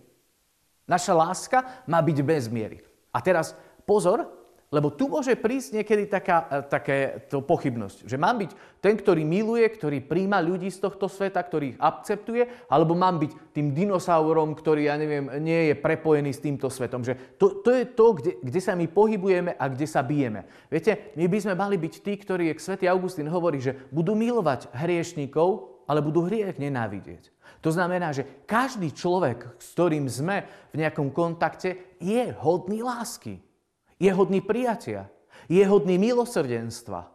Naša 0.87 1.13
láska 1.13 1.83
má 1.87 1.99
byť 1.99 2.17
bez 2.23 2.47
miery. 2.47 2.79
A 3.11 3.19
teraz 3.19 3.53
pozor, 3.83 4.40
Lebo 4.71 4.87
tu 4.87 5.11
môže 5.11 5.35
prísť 5.35 5.83
niekedy 5.83 6.07
taká, 6.07 6.47
e, 6.47 6.63
také 6.63 7.27
to 7.27 7.43
pochybnosť, 7.43 8.07
že 8.07 8.15
mám 8.15 8.39
byť 8.39 8.79
ten, 8.79 8.95
ktorý 8.95 9.27
miluje, 9.27 9.67
ktorý 9.67 9.99
príjma 9.99 10.39
ľudí 10.39 10.71
z 10.71 10.87
tohto 10.87 11.11
sveta, 11.11 11.43
ktorý 11.43 11.75
ich 11.75 11.79
akceptuje, 11.83 12.71
alebo 12.71 12.95
mám 12.95 13.19
byť 13.19 13.51
tým 13.51 13.75
dinosaurom, 13.75 14.55
ktorý, 14.55 14.87
ja 14.87 14.95
neviem, 14.95 15.27
nie 15.43 15.67
je 15.67 15.75
prepojený 15.75 16.31
s 16.31 16.39
týmto 16.39 16.71
svetom. 16.71 17.03
Že 17.03 17.35
to, 17.35 17.59
to 17.59 17.69
je 17.75 17.83
to, 17.83 18.07
kde, 18.15 18.31
kde 18.39 18.59
sa 18.63 18.71
my 18.79 18.87
pohybujeme 18.87 19.59
a 19.59 19.65
kde 19.67 19.83
sa 19.91 19.99
bijeme. 20.07 20.47
Viete, 20.71 21.11
my 21.19 21.27
by 21.27 21.37
sme 21.43 21.53
mali 21.59 21.75
byť 21.75 21.93
tí, 21.99 22.15
ktorí, 22.15 22.47
jak 22.55 22.63
svätý 22.63 22.87
Augustín 22.87 23.27
hovorí, 23.27 23.59
že 23.59 23.75
budú 23.91 24.15
milovať 24.15 24.71
hriešníkov, 24.71 25.83
ale 25.83 25.99
budú 25.99 26.23
hriech 26.23 26.55
nenávidieť. 26.55 27.27
To 27.59 27.75
znamená, 27.75 28.15
že 28.15 28.23
každý 28.47 28.95
človek, 28.95 29.51
s 29.59 29.75
ktorým 29.75 30.07
sme 30.07 30.47
v 30.71 30.79
nejakom 30.79 31.11
kontakte, 31.11 31.99
je 31.99 32.31
hodný 32.39 32.79
lásky 32.79 33.50
je 34.01 34.09
hodný 34.09 34.41
prijatia, 34.41 35.05
je 35.45 35.61
hodný 35.61 36.01
milosrdenstva. 36.01 37.05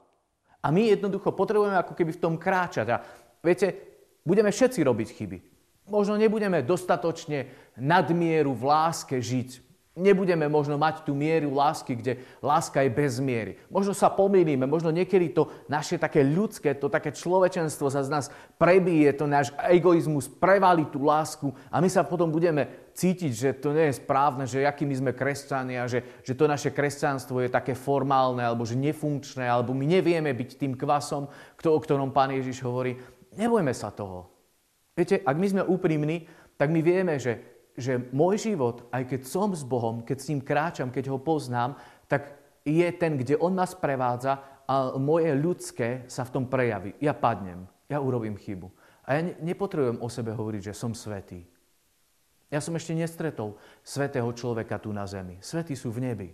A 0.62 0.66
my 0.70 0.94
jednoducho 0.94 1.34
potrebujeme 1.34 1.74
ako 1.74 1.98
keby 1.98 2.14
v 2.14 2.22
tom 2.22 2.34
kráčať. 2.38 2.86
A 2.94 3.02
viete, 3.42 3.74
budeme 4.22 4.54
všetci 4.54 4.86
robiť 4.86 5.08
chyby. 5.10 5.38
Možno 5.90 6.14
nebudeme 6.14 6.62
dostatočne 6.62 7.50
nadmieru 7.78 8.54
v 8.54 8.62
láske 8.62 9.18
žiť 9.18 9.66
nebudeme 9.96 10.44
možno 10.46 10.76
mať 10.76 11.08
tú 11.08 11.16
mieru 11.16 11.56
lásky, 11.56 11.96
kde 11.96 12.20
láska 12.44 12.84
je 12.84 12.92
bez 12.92 13.16
miery. 13.16 13.56
Možno 13.72 13.96
sa 13.96 14.12
pomýlime, 14.12 14.68
možno 14.68 14.92
niekedy 14.92 15.32
to 15.32 15.48
naše 15.72 15.96
také 15.96 16.20
ľudské, 16.20 16.76
to 16.76 16.92
také 16.92 17.16
človečenstvo 17.16 17.88
sa 17.88 18.04
z 18.04 18.12
nás 18.12 18.26
prebije, 18.60 19.16
to 19.16 19.24
náš 19.24 19.56
egoizmus 19.64 20.28
prevalí 20.28 20.84
tú 20.92 21.00
lásku 21.00 21.48
a 21.72 21.80
my 21.80 21.88
sa 21.88 22.04
potom 22.04 22.28
budeme 22.28 22.85
cítiť, 22.96 23.32
že 23.36 23.50
to 23.60 23.76
nie 23.76 23.92
je 23.92 24.00
správne, 24.00 24.48
že 24.48 24.64
akými 24.64 24.96
sme 24.96 25.12
kresťania, 25.12 25.84
že, 25.84 26.24
že 26.24 26.32
to 26.32 26.48
naše 26.48 26.72
kresťanstvo 26.72 27.44
je 27.44 27.52
také 27.52 27.76
formálne, 27.76 28.40
alebo 28.40 28.64
že 28.64 28.74
nefunkčné, 28.80 29.44
alebo 29.44 29.76
my 29.76 29.84
nevieme 29.84 30.32
byť 30.32 30.50
tým 30.56 30.72
kvasom, 30.72 31.28
kto, 31.60 31.68
o 31.76 31.78
ktorom 31.78 32.10
pán 32.16 32.32
Ježiš 32.32 32.64
hovorí. 32.64 32.96
Nebojme 33.36 33.76
sa 33.76 33.92
toho. 33.92 34.32
Viete, 34.96 35.20
ak 35.20 35.36
my 35.36 35.46
sme 35.46 35.62
úprimní, 35.68 36.24
tak 36.56 36.72
my 36.72 36.80
vieme, 36.80 37.20
že 37.20 37.56
že 37.76 38.00
môj 38.10 38.40
život, 38.40 38.88
aj 38.88 39.04
keď 39.04 39.20
som 39.28 39.52
s 39.52 39.60
Bohom, 39.60 40.00
keď 40.00 40.16
s 40.16 40.28
ním 40.32 40.40
kráčam, 40.40 40.88
keď 40.88 41.12
ho 41.12 41.20
poznám, 41.20 41.76
tak 42.08 42.32
je 42.64 42.88
ten, 42.96 43.20
kde 43.20 43.36
on 43.36 43.52
ma 43.52 43.68
sprevádza 43.68 44.64
a 44.66 44.96
moje 44.98 45.30
ľudské 45.36 46.08
sa 46.10 46.26
v 46.26 46.32
tom 46.32 46.44
prejaví. 46.50 46.96
Ja 46.98 47.14
padnem, 47.14 47.68
ja 47.86 48.02
urobím 48.02 48.34
chybu. 48.34 48.72
A 49.06 49.20
ja 49.20 49.22
nepotrebujem 49.38 50.02
o 50.02 50.08
sebe 50.10 50.34
hovoriť, 50.34 50.72
že 50.72 50.74
som 50.74 50.90
svetý. 50.96 51.46
Ja 52.46 52.62
som 52.62 52.78
ešte 52.78 52.94
nestretol 52.94 53.58
svetého 53.82 54.30
človeka 54.30 54.78
tu 54.78 54.94
na 54.94 55.02
zemi. 55.04 55.38
Svetí 55.42 55.74
sú 55.74 55.90
v 55.90 56.02
nebi. 56.06 56.28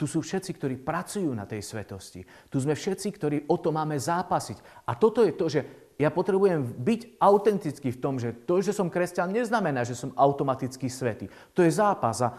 Tu 0.00 0.08
sú 0.08 0.24
všetci, 0.24 0.56
ktorí 0.56 0.74
pracujú 0.80 1.28
na 1.36 1.44
tej 1.44 1.60
svetosti. 1.60 2.24
Tu 2.48 2.56
sme 2.56 2.72
všetci, 2.72 3.08
ktorí 3.12 3.36
o 3.52 3.60
to 3.60 3.68
máme 3.68 4.00
zápasiť. 4.00 4.88
A 4.88 4.96
toto 4.96 5.20
je 5.20 5.32
to, 5.36 5.46
že 5.52 5.60
ja 6.00 6.08
potrebujem 6.08 6.64
byť 6.64 7.20
autentický 7.20 7.92
v 7.92 8.00
tom, 8.00 8.16
že 8.16 8.32
to, 8.48 8.64
že 8.64 8.72
som 8.72 8.88
kresťan, 8.88 9.28
neznamená, 9.28 9.84
že 9.84 9.92
som 9.92 10.16
automaticky 10.16 10.88
svetý. 10.88 11.28
To 11.52 11.60
je 11.60 11.68
zápas. 11.68 12.16
A 12.24 12.32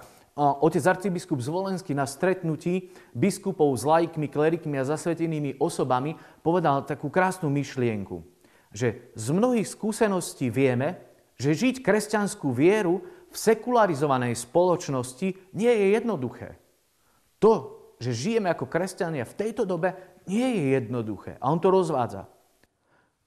otec 0.65 0.81
arcibiskup 0.81 1.37
Zvolenský 1.37 1.93
na 1.93 2.09
stretnutí 2.09 2.89
biskupov 3.13 3.69
s 3.77 3.85
laikmi, 3.85 4.25
klerikmi 4.25 4.81
a 4.81 4.87
zasvetenými 4.89 5.61
osobami 5.61 6.17
povedal 6.41 6.81
takú 6.81 7.13
krásnu 7.13 7.53
myšlienku, 7.53 8.25
že 8.73 9.13
z 9.13 9.27
mnohých 9.29 9.69
skúseností 9.69 10.49
vieme, 10.49 10.97
že 11.37 11.53
žiť 11.53 11.85
kresťanskú 11.85 12.49
vieru 12.49 13.05
v 13.31 13.35
sekularizovanej 13.35 14.35
spoločnosti 14.35 15.55
nie 15.55 15.71
je 15.71 15.87
jednoduché. 15.95 16.59
To, 17.39 17.79
že 17.97 18.11
žijeme 18.11 18.51
ako 18.51 18.67
kresťania 18.67 19.23
v 19.23 19.37
tejto 19.39 19.63
dobe, 19.63 19.95
nie 20.27 20.45
je 20.45 20.63
jednoduché. 20.77 21.39
A 21.39 21.49
on 21.49 21.63
to 21.63 21.71
rozvádza 21.71 22.27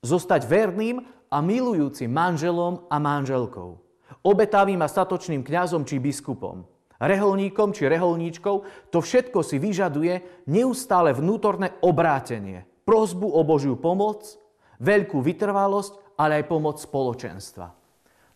zostať 0.05 0.45
verným 0.45 1.01
a 1.33 1.41
milujúcim 1.41 2.13
manželom 2.13 2.85
a 2.93 3.01
manželkou. 3.01 3.81
Obetavým 4.21 4.85
a 4.85 4.89
statočným 4.89 5.41
kňazom 5.41 5.89
či 5.89 5.97
biskupom. 5.97 6.69
Reholníkom 7.01 7.75
či 7.75 7.91
reholníčkou 7.91 8.57
to 8.93 8.99
všetko 9.01 9.43
si 9.43 9.59
vyžaduje 9.59 10.47
neustále 10.47 11.11
vnútorné 11.11 11.75
obrátenie, 11.83 12.69
prozbu 12.87 13.27
o 13.35 13.43
Božiu 13.43 13.75
pomoc, 13.75 14.39
veľkú 14.79 15.19
vytrvalosť, 15.19 16.15
ale 16.21 16.45
aj 16.45 16.45
pomoc 16.47 16.77
spoločenstva. 16.79 17.67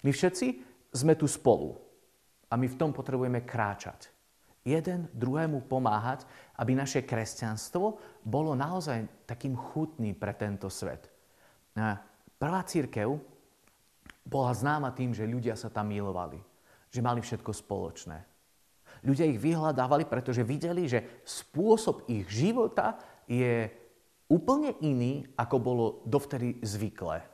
My 0.03 0.11
všetci 0.11 0.68
sme 0.93 1.15
tu 1.15 1.29
spolu 1.29 1.77
a 2.49 2.57
my 2.57 2.67
v 2.69 2.79
tom 2.79 2.91
potrebujeme 2.93 3.45
kráčať. 3.45 4.09
Jeden 4.65 5.09
druhému 5.17 5.65
pomáhať, 5.65 6.29
aby 6.61 6.77
naše 6.77 7.05
kresťanstvo 7.05 7.87
bolo 8.21 8.53
naozaj 8.53 9.25
takým 9.25 9.57
chutným 9.57 10.13
pre 10.13 10.37
tento 10.37 10.69
svet. 10.69 11.09
Prvá 12.37 12.61
církev 12.69 13.17
bola 14.29 14.53
známa 14.53 14.93
tým, 14.93 15.17
že 15.17 15.25
ľudia 15.25 15.57
sa 15.57 15.73
tam 15.73 15.89
milovali, 15.89 16.37
že 16.93 17.01
mali 17.01 17.25
všetko 17.25 17.49
spoločné. 17.49 18.19
Ľudia 19.07 19.31
ich 19.31 19.41
vyhľadávali, 19.41 20.05
pretože 20.05 20.45
videli, 20.45 20.91
že 20.91 21.23
spôsob 21.25 22.11
ich 22.11 22.29
života 22.29 22.99
je 23.31 23.71
úplne 24.29 24.77
iný, 24.85 25.25
ako 25.39 25.57
bolo 25.57 25.85
dovtedy 26.05 26.61
zvyklé. 26.61 27.25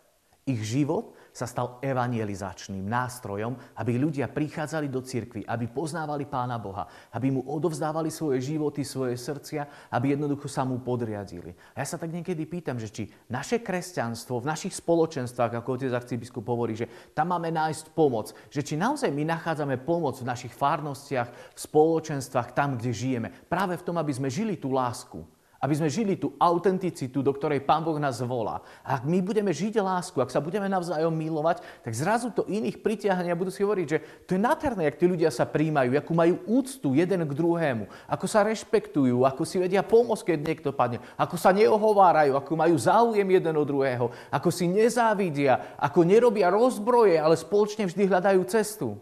Ich 0.45 0.61
život 0.61 1.17
sa 1.35 1.51
stal 1.51 1.83
evangelizačným 1.83 2.87
nástrojom, 2.87 3.59
aby 3.83 3.99
ľudia 3.99 4.31
prichádzali 4.31 4.87
do 4.87 5.03
cirkvy, 5.03 5.43
aby 5.43 5.67
poznávali 5.67 6.31
Pána 6.31 6.63
Boha, 6.63 6.87
aby 7.11 7.35
mu 7.35 7.43
odovzdávali 7.43 8.07
svoje 8.07 8.39
životy, 8.55 8.87
svoje 8.87 9.19
srdcia, 9.19 9.91
aby 9.91 10.15
jednoducho 10.15 10.47
sa 10.47 10.63
mu 10.63 10.79
podriadili. 10.79 11.51
A 11.75 11.83
ja 11.83 11.87
sa 11.91 11.99
tak 11.99 12.15
niekedy 12.15 12.47
pýtam, 12.47 12.79
že 12.79 12.87
či 12.87 13.11
naše 13.27 13.59
kresťanstvo 13.59 14.39
v 14.39 14.47
našich 14.47 14.79
spoločenstvách, 14.79 15.59
ako 15.59 15.75
otec 15.75 15.91
arcibiskup 15.91 16.47
hovorí, 16.47 16.79
že 16.79 16.87
tam 17.11 17.35
máme 17.35 17.51
nájsť 17.51 17.91
pomoc, 17.99 18.31
že 18.47 18.63
či 18.63 18.79
naozaj 18.79 19.11
my 19.11 19.27
nachádzame 19.27 19.83
pomoc 19.83 20.15
v 20.23 20.31
našich 20.31 20.55
farnostiach, 20.55 21.29
v 21.51 21.59
spoločenstvách, 21.59 22.55
tam, 22.55 22.79
kde 22.79 22.95
žijeme. 22.95 23.29
Práve 23.51 23.75
v 23.75 23.83
tom, 23.83 23.99
aby 23.99 24.15
sme 24.15 24.31
žili 24.31 24.55
tú 24.55 24.71
lásku, 24.71 25.27
aby 25.65 25.81
sme 25.81 25.89
žili 25.89 26.21
tú 26.21 26.37
autenticitu, 26.37 27.25
do 27.25 27.33
ktorej 27.33 27.65
Pán 27.65 27.81
Boh 27.81 27.97
nás 27.97 28.21
volá. 28.21 28.61
A 28.85 29.01
ak 29.01 29.09
my 29.09 29.25
budeme 29.25 29.49
žiť 29.49 29.81
lásku, 29.81 30.21
ak 30.21 30.29
sa 30.29 30.45
budeme 30.45 30.69
navzájom 30.69 31.09
milovať, 31.09 31.65
tak 31.81 31.97
zrazu 31.97 32.29
to 32.29 32.45
iných 32.45 32.85
pritiahne 32.85 33.33
a 33.33 33.39
budú 33.39 33.49
si 33.49 33.65
hovoriť, 33.65 33.87
že 33.89 33.99
to 34.29 34.37
je 34.37 34.45
nádherné, 34.45 34.93
jak 34.93 35.01
tí 35.01 35.09
ľudia 35.09 35.33
sa 35.33 35.49
príjmajú, 35.49 35.97
akú 35.97 36.13
majú 36.13 36.37
úctu 36.45 36.93
jeden 36.93 37.25
k 37.25 37.33
druhému, 37.33 37.89
ako 38.05 38.27
sa 38.29 38.45
rešpektujú, 38.45 39.25
ako 39.25 39.49
si 39.49 39.57
vedia 39.57 39.81
pomôcť, 39.81 40.37
keď 40.37 40.39
niekto 40.45 40.71
padne, 40.77 41.01
ako 41.17 41.41
sa 41.41 41.49
neohovárajú, 41.57 42.37
ako 42.37 42.53
majú 42.61 42.77
záujem 42.77 43.25
jeden 43.25 43.57
od 43.57 43.65
druhého, 43.65 44.13
ako 44.29 44.53
si 44.53 44.69
nezávidia, 44.69 45.81
ako 45.81 46.05
nerobia 46.05 46.53
rozbroje, 46.53 47.17
ale 47.17 47.41
spoločne 47.41 47.89
vždy 47.89 48.05
hľadajú 48.13 48.45
cestu. 48.53 49.01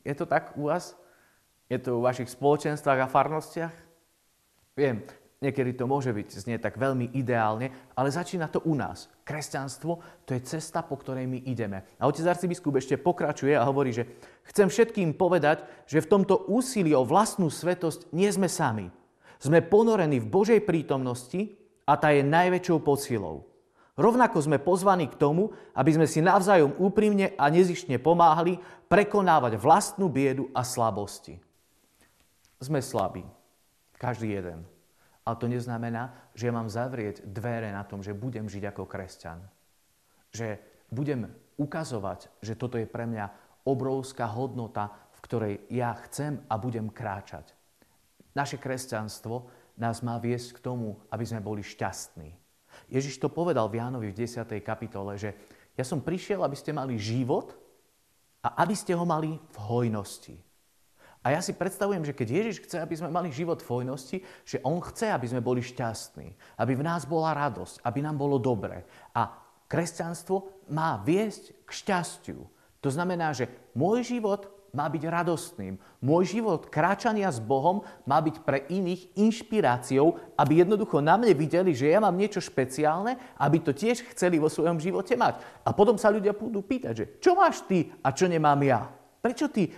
Je 0.00 0.16
to 0.16 0.24
tak 0.24 0.56
u 0.56 0.72
vás? 0.72 0.96
Je 1.68 1.76
to 1.76 2.00
u 2.00 2.04
vašich 2.04 2.32
spoločenstvách 2.32 3.00
a 3.04 3.12
farnostiach? 3.12 3.74
Viem, 4.72 5.04
Niekedy 5.42 5.74
to 5.74 5.90
môže 5.90 6.14
byť, 6.14 6.38
znie 6.38 6.62
tak 6.62 6.78
veľmi 6.78 7.18
ideálne, 7.18 7.74
ale 7.98 8.14
začína 8.14 8.46
to 8.46 8.62
u 8.62 8.78
nás. 8.78 9.10
Kresťanstvo 9.26 10.22
to 10.22 10.38
je 10.38 10.46
cesta, 10.46 10.86
po 10.86 10.94
ktorej 10.94 11.26
my 11.26 11.42
ideme. 11.50 11.82
A 11.98 12.06
otec 12.06 12.22
arcibiskup 12.30 12.78
ešte 12.78 12.94
pokračuje 12.94 13.58
a 13.58 13.66
hovorí, 13.66 13.90
že 13.90 14.06
chcem 14.46 14.70
všetkým 14.70 15.18
povedať, 15.18 15.66
že 15.90 15.98
v 15.98 16.10
tomto 16.14 16.46
úsilí 16.46 16.94
o 16.94 17.02
vlastnú 17.02 17.50
svetosť 17.50 18.14
nie 18.14 18.30
sme 18.30 18.46
sami. 18.46 18.86
Sme 19.42 19.66
ponorení 19.66 20.22
v 20.22 20.30
Božej 20.30 20.62
prítomnosti 20.62 21.58
a 21.90 21.98
tá 21.98 22.14
je 22.14 22.22
najväčšou 22.22 22.78
posilou. 22.78 23.42
Rovnako 23.98 24.46
sme 24.46 24.62
pozvaní 24.62 25.10
k 25.10 25.18
tomu, 25.18 25.52
aby 25.74 25.90
sme 25.90 26.06
si 26.06 26.22
navzájom 26.22 26.78
úprimne 26.78 27.34
a 27.34 27.50
nezištne 27.50 27.98
pomáhali 27.98 28.62
prekonávať 28.86 29.58
vlastnú 29.58 30.06
biedu 30.06 30.48
a 30.54 30.62
slabosti. 30.62 31.42
Sme 32.62 32.78
slabí. 32.78 33.26
Každý 33.98 34.38
jeden. 34.38 34.71
Ale 35.22 35.38
to 35.38 35.46
neznamená, 35.46 36.32
že 36.34 36.50
ja 36.50 36.52
mám 36.54 36.66
zavrieť 36.66 37.22
dvere 37.22 37.70
na 37.70 37.86
tom, 37.86 38.02
že 38.02 38.16
budem 38.16 38.50
žiť 38.50 38.74
ako 38.74 38.90
kresťan. 38.90 39.38
Že 40.34 40.58
budem 40.90 41.30
ukazovať, 41.56 42.28
že 42.42 42.58
toto 42.58 42.74
je 42.74 42.90
pre 42.90 43.06
mňa 43.06 43.30
obrovská 43.62 44.26
hodnota, 44.26 44.90
v 45.14 45.18
ktorej 45.22 45.54
ja 45.70 45.94
chcem 46.08 46.42
a 46.50 46.58
budem 46.58 46.90
kráčať. 46.90 47.54
Naše 48.34 48.58
kresťanstvo 48.58 49.46
nás 49.78 50.02
má 50.02 50.18
viesť 50.18 50.58
k 50.58 50.64
tomu, 50.64 50.98
aby 51.12 51.24
sme 51.24 51.44
boli 51.44 51.62
šťastní. 51.62 52.34
Ježiš 52.88 53.20
to 53.20 53.28
povedal 53.28 53.68
v 53.68 53.78
Jánovi 53.78 54.10
v 54.10 54.18
10. 54.24 54.48
kapitole, 54.64 55.20
že 55.20 55.36
ja 55.76 55.84
som 55.84 56.04
prišiel, 56.04 56.40
aby 56.44 56.56
ste 56.56 56.76
mali 56.76 57.00
život 57.00 57.56
a 58.44 58.64
aby 58.64 58.74
ste 58.76 58.92
ho 58.96 59.04
mali 59.06 59.36
v 59.36 59.56
hojnosti. 59.60 60.36
A 61.22 61.30
ja 61.30 61.40
si 61.40 61.54
predstavujem, 61.54 62.02
že 62.02 62.14
keď 62.14 62.28
Ježiš 62.28 62.56
chce, 62.66 62.82
aby 62.82 62.98
sme 62.98 63.14
mali 63.14 63.30
život 63.30 63.62
v 63.62 63.70
hojnosti, 63.70 64.18
že 64.42 64.58
On 64.66 64.82
chce, 64.82 65.06
aby 65.06 65.26
sme 65.30 65.38
boli 65.38 65.62
šťastní, 65.62 66.58
aby 66.58 66.72
v 66.74 66.82
nás 66.82 67.06
bola 67.06 67.30
radosť, 67.30 67.86
aby 67.86 67.98
nám 68.02 68.18
bolo 68.18 68.42
dobre. 68.42 68.82
A 69.14 69.30
kresťanstvo 69.70 70.66
má 70.74 70.98
viesť 70.98 71.54
k 71.62 71.70
šťastiu. 71.70 72.42
To 72.82 72.88
znamená, 72.90 73.30
že 73.30 73.46
môj 73.78 74.02
život 74.02 74.50
má 74.72 74.88
byť 74.88 75.04
radostným. 75.04 75.76
Môj 76.00 76.40
život 76.40 76.66
kráčania 76.72 77.28
s 77.28 77.38
Bohom 77.38 77.84
má 78.08 78.18
byť 78.18 78.36
pre 78.42 78.64
iných 78.72 79.14
inšpiráciou, 79.14 80.16
aby 80.34 80.64
jednoducho 80.64 81.04
na 81.04 81.20
mne 81.20 81.36
videli, 81.36 81.76
že 81.76 81.92
ja 81.92 82.00
mám 82.00 82.16
niečo 82.16 82.40
špeciálne, 82.40 83.20
aby 83.36 83.60
to 83.60 83.76
tiež 83.76 84.02
chceli 84.16 84.40
vo 84.40 84.48
svojom 84.48 84.80
živote 84.80 85.14
mať. 85.14 85.44
A 85.62 85.70
potom 85.76 86.00
sa 86.00 86.08
ľudia 86.08 86.32
budú 86.32 86.64
pýtať, 86.64 86.94
že 86.96 87.06
čo 87.20 87.36
máš 87.36 87.62
ty 87.68 87.92
a 88.00 88.10
čo 88.10 88.26
nemám 88.26 88.58
ja? 88.64 88.88
Prečo 89.22 89.46
ty 89.52 89.70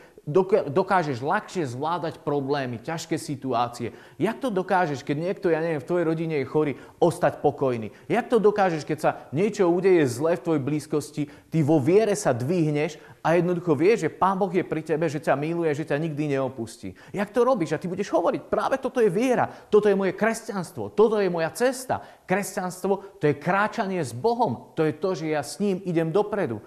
dokážeš 0.71 1.21
ľahšie 1.21 1.69
zvládať 1.69 2.25
problémy, 2.25 2.81
ťažké 2.81 3.21
situácie? 3.21 3.93
Jak 4.17 4.41
to 4.41 4.49
dokážeš, 4.49 5.05
keď 5.05 5.17
niekto, 5.21 5.53
ja 5.53 5.61
neviem, 5.61 5.81
v 5.81 5.89
tvojej 5.89 6.09
rodine 6.09 6.35
je 6.41 6.49
chorý, 6.49 6.73
ostať 6.97 7.45
pokojný? 7.45 7.93
Jak 8.09 8.33
to 8.33 8.41
dokážeš, 8.41 8.89
keď 8.89 8.99
sa 9.01 9.11
niečo 9.37 9.69
udeje 9.69 10.09
zle 10.09 10.41
v 10.41 10.45
tvojej 10.45 10.63
blízkosti, 10.65 11.23
ty 11.53 11.61
vo 11.61 11.77
viere 11.77 12.17
sa 12.17 12.33
dvihneš 12.33 12.97
a 13.25 13.37
jednoducho 13.41 13.73
vieš, 13.73 14.09
že 14.09 14.13
Pán 14.13 14.37
Boh 14.37 14.53
je 14.53 14.65
pri 14.65 14.85
tebe, 14.85 15.09
že 15.09 15.21
ťa 15.21 15.37
miluje, 15.37 15.73
že 15.73 15.89
ťa 15.89 15.97
nikdy 15.97 16.37
neopustí. 16.37 16.93
Jak 17.13 17.33
to 17.33 17.41
robíš? 17.45 17.73
A 17.73 17.81
ty 17.81 17.89
budeš 17.89 18.13
hovoriť, 18.13 18.53
práve 18.53 18.77
toto 18.77 19.01
je 19.01 19.09
viera, 19.09 19.49
toto 19.49 19.89
je 19.89 19.97
moje 19.97 20.13
kresťanstvo, 20.13 20.93
toto 20.93 21.17
je 21.17 21.33
moja 21.33 21.49
cesta. 21.57 22.05
Kresťanstvo 22.29 23.17
to 23.21 23.25
je 23.29 23.41
kráčanie 23.41 24.05
s 24.05 24.13
Bohom, 24.13 24.73
to 24.77 24.85
je 24.85 24.93
to, 24.97 25.17
že 25.17 25.33
ja 25.33 25.41
s 25.41 25.57
ním 25.57 25.81
idem 25.89 26.13
dopredu. 26.13 26.61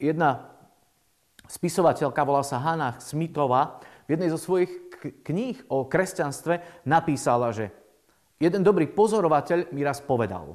Jedna 0.00 0.55
spisovateľka, 1.46 2.26
volá 2.26 2.42
sa 2.42 2.62
Hanna 2.62 2.98
Smithová, 2.98 3.80
v 4.06 4.14
jednej 4.14 4.30
zo 4.30 4.38
svojich 4.38 4.70
kníh 5.26 5.66
o 5.66 5.86
kresťanstve 5.86 6.86
napísala, 6.86 7.50
že 7.50 7.74
jeden 8.38 8.62
dobrý 8.62 8.86
pozorovateľ 8.86 9.74
mi 9.74 9.82
raz 9.82 9.98
povedal, 9.98 10.54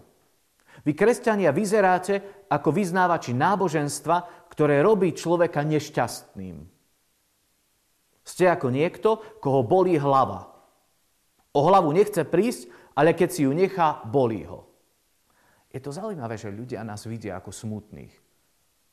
vy 0.82 0.92
kresťania 0.98 1.54
vyzeráte 1.54 2.48
ako 2.50 2.74
vyznávači 2.74 3.38
náboženstva, 3.38 4.50
ktoré 4.50 4.82
robí 4.82 5.14
človeka 5.14 5.62
nešťastným. 5.62 6.58
Ste 8.22 8.46
ako 8.50 8.68
niekto, 8.72 9.10
koho 9.44 9.62
bolí 9.62 10.00
hlava. 10.00 10.50
O 11.52 11.68
hlavu 11.68 11.92
nechce 11.92 12.24
prísť, 12.24 12.72
ale 12.96 13.14
keď 13.14 13.30
si 13.30 13.42
ju 13.46 13.52
nechá, 13.52 14.02
bolí 14.08 14.48
ho. 14.48 14.72
Je 15.70 15.84
to 15.84 15.94
zaujímavé, 15.94 16.40
že 16.40 16.50
ľudia 16.50 16.82
nás 16.82 17.06
vidia 17.06 17.38
ako 17.38 17.52
smutných 17.52 18.31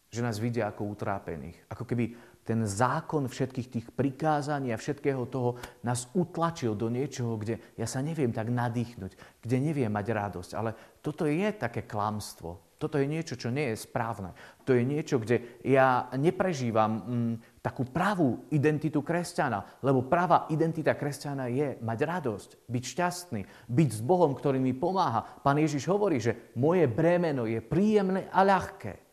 že 0.09 0.25
nás 0.25 0.41
vidia 0.41 0.69
ako 0.69 0.97
utrápených. 0.97 1.69
Ako 1.69 1.85
keby 1.85 2.17
ten 2.49 2.65
zákon 2.65 3.29
všetkých 3.29 3.69
tých 3.69 3.87
prikázaní 3.93 4.73
a 4.73 4.81
všetkého 4.81 5.29
toho 5.29 5.61
nás 5.85 6.09
utlačil 6.17 6.73
do 6.73 6.89
niečoho, 6.89 7.37
kde 7.37 7.61
ja 7.77 7.85
sa 7.85 8.01
neviem 8.01 8.33
tak 8.33 8.49
nadýchnuť, 8.49 9.45
kde 9.45 9.57
neviem 9.61 9.93
mať 9.93 10.07
radosť. 10.09 10.51
Ale 10.57 10.73
toto 11.05 11.29
je 11.29 11.45
také 11.53 11.85
klamstvo. 11.85 12.69
Toto 12.79 12.95
je 12.97 13.11
niečo, 13.11 13.35
čo 13.35 13.51
nie 13.51 13.75
je 13.75 13.83
správne. 13.85 14.33
To 14.63 14.71
je 14.71 14.87
niečo, 14.87 15.19
kde 15.19 15.61
ja 15.67 16.07
neprežívam 16.15 16.93
mm, 16.95 17.35
takú 17.59 17.83
pravú 17.83 18.47
identitu 18.55 19.03
kresťana. 19.03 19.83
Lebo 19.83 20.07
pravá 20.07 20.47
identita 20.49 20.95
kresťana 20.95 21.51
je 21.51 21.75
mať 21.83 21.99
radosť, 22.07 22.51
byť 22.71 22.85
šťastný, 22.87 23.41
byť 23.67 23.89
s 23.93 24.01
Bohom, 24.01 24.33
ktorý 24.33 24.63
mi 24.63 24.79
pomáha. 24.79 25.27
Pán 25.43 25.59
Ježiš 25.59 25.91
hovorí, 25.91 26.23
že 26.23 26.55
moje 26.55 26.87
bremeno 26.87 27.51
je 27.51 27.59
príjemné 27.59 28.31
a 28.31 28.47
ľahké. 28.47 29.08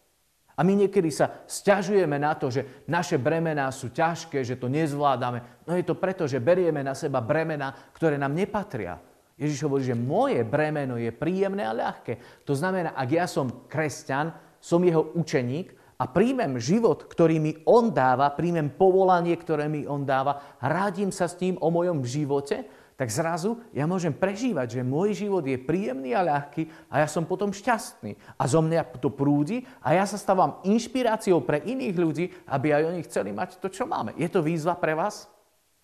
A 0.55 0.63
my 0.63 0.87
niekedy 0.87 1.11
sa 1.11 1.43
stiažujeme 1.43 2.15
na 2.15 2.31
to, 2.39 2.47
že 2.47 2.87
naše 2.87 3.19
bremená 3.19 3.67
sú 3.75 3.91
ťažké, 3.91 4.39
že 4.47 4.55
to 4.55 4.71
nezvládame. 4.71 5.67
No 5.67 5.75
je 5.75 5.83
to 5.83 5.99
preto, 5.99 6.23
že 6.31 6.39
berieme 6.39 6.79
na 6.79 6.95
seba 6.95 7.19
bremená, 7.19 7.75
ktoré 7.91 8.15
nám 8.15 8.31
nepatria. 8.31 8.95
Ježiš 9.35 9.67
hovorí, 9.67 9.83
že 9.83 9.99
moje 9.99 10.39
bremeno 10.47 10.95
je 10.95 11.11
príjemné 11.11 11.67
a 11.67 11.75
ľahké. 11.75 12.43
To 12.47 12.55
znamená, 12.55 12.95
ak 12.95 13.09
ja 13.11 13.27
som 13.27 13.67
kresťan, 13.67 14.31
som 14.63 14.79
jeho 14.79 15.11
učeník 15.11 15.75
a 15.99 16.07
príjmem 16.07 16.55
život, 16.55 17.03
ktorý 17.03 17.35
mi 17.43 17.51
on 17.67 17.91
dáva, 17.91 18.31
príjmem 18.31 18.71
povolanie, 18.71 19.35
ktoré 19.35 19.67
mi 19.67 19.83
on 19.83 20.07
dáva, 20.07 20.55
radím 20.63 21.11
sa 21.11 21.27
s 21.27 21.35
ním 21.43 21.59
o 21.59 21.67
mojom 21.67 22.07
živote, 22.07 22.63
tak 22.95 23.11
zrazu 23.11 23.59
ja 23.75 23.83
môžem 23.83 24.15
prežívať, 24.15 24.79
že 24.79 24.87
môj 24.87 25.11
život 25.27 25.43
je 25.43 25.59
príjemný 25.59 26.15
a 26.15 26.23
ľahký 26.23 26.71
a 26.87 27.03
ja 27.03 27.07
som 27.11 27.27
potom 27.27 27.51
šťastný. 27.51 28.15
A 28.39 28.43
zo 28.47 28.63
mňa 28.63 28.87
to 29.03 29.11
prúdi 29.11 29.67
a 29.83 29.91
ja 29.91 30.07
sa 30.07 30.15
stávam 30.15 30.63
inšpiráciou 30.63 31.43
pre 31.43 31.59
iných 31.59 31.95
ľudí, 31.99 32.25
aby 32.47 32.71
aj 32.71 32.83
oni 32.95 33.01
chceli 33.03 33.35
mať 33.35 33.59
to, 33.59 33.67
čo 33.67 33.83
máme. 33.83 34.15
Je 34.15 34.31
to 34.31 34.39
výzva 34.39 34.79
pre 34.79 34.95
vás? 34.95 35.27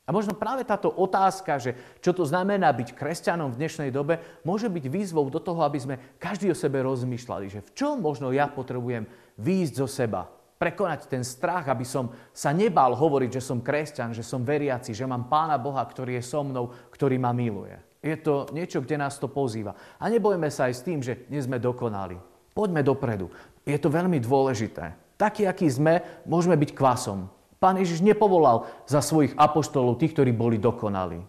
A 0.08 0.16
možno 0.16 0.34
práve 0.34 0.66
táto 0.66 0.90
otázka, 0.90 1.62
že 1.62 1.78
čo 2.02 2.12
to 2.12 2.26
znamená 2.26 2.74
byť 2.74 2.98
kresťanom 2.98 3.54
v 3.54 3.60
dnešnej 3.64 3.94
dobe, 3.94 4.20
môže 4.42 4.66
byť 4.66 4.86
výzvou 4.90 5.30
do 5.30 5.38
toho, 5.38 5.62
aby 5.62 5.78
sme 5.78 5.96
každý 6.18 6.50
o 6.50 6.58
sebe 6.58 6.82
rozmýšľali, 6.82 7.46
že 7.52 7.60
v 7.62 7.72
čom 7.78 8.02
možno 8.02 8.34
ja 8.34 8.50
potrebujem 8.50 9.06
výjsť 9.38 9.74
zo 9.78 9.88
seba, 9.88 10.28
prekonať 10.62 11.10
ten 11.10 11.26
strach, 11.26 11.66
aby 11.66 11.82
som 11.82 12.14
sa 12.30 12.54
nebal 12.54 12.94
hovoriť, 12.94 13.42
že 13.42 13.42
som 13.42 13.66
kresťan, 13.66 14.14
že 14.14 14.22
som 14.22 14.46
veriaci, 14.46 14.94
že 14.94 15.10
mám 15.10 15.26
Pána 15.26 15.58
Boha, 15.58 15.82
ktorý 15.82 16.22
je 16.22 16.24
so 16.30 16.46
mnou, 16.46 16.70
ktorý 16.94 17.18
ma 17.18 17.34
miluje. 17.34 17.74
Je 18.06 18.14
to 18.22 18.46
niečo, 18.54 18.86
kde 18.86 19.02
nás 19.02 19.18
to 19.18 19.26
pozýva. 19.26 19.74
A 19.98 20.06
nebojme 20.06 20.54
sa 20.54 20.70
aj 20.70 20.74
s 20.78 20.86
tým, 20.86 21.02
že 21.02 21.26
nie 21.34 21.42
sme 21.42 21.58
dokonali. 21.58 22.22
Poďme 22.54 22.86
dopredu. 22.86 23.34
Je 23.66 23.78
to 23.82 23.90
veľmi 23.90 24.22
dôležité. 24.22 25.18
Taký, 25.18 25.50
aký 25.50 25.66
sme, 25.70 26.22
môžeme 26.30 26.54
byť 26.58 26.78
kvasom. 26.78 27.30
Pán 27.62 27.78
Ježiš 27.78 28.02
nepovolal 28.02 28.66
za 28.90 29.02
svojich 29.06 29.38
apoštolov 29.38 29.98
tých, 30.02 30.18
ktorí 30.18 30.34
boli 30.34 30.58
dokonali. 30.58 31.22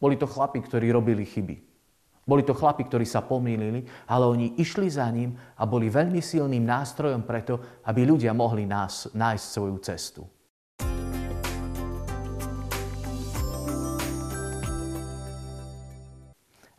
Boli 0.00 0.16
to 0.16 0.28
chlapi, 0.28 0.60
ktorí 0.64 0.92
robili 0.92 1.28
chyby. 1.28 1.73
Boli 2.24 2.40
to 2.40 2.56
chlapi, 2.56 2.88
ktorí 2.88 3.04
sa 3.04 3.20
pomýlili, 3.20 3.84
ale 4.08 4.24
oni 4.24 4.56
išli 4.56 4.88
za 4.88 5.04
ním 5.12 5.36
a 5.36 5.68
boli 5.68 5.92
veľmi 5.92 6.24
silným 6.24 6.64
nástrojom 6.64 7.20
preto, 7.28 7.84
aby 7.84 8.08
ľudia 8.08 8.32
mohli 8.32 8.64
nás, 8.64 9.12
nájsť 9.12 9.44
svoju 9.44 9.76
cestu. 9.84 10.22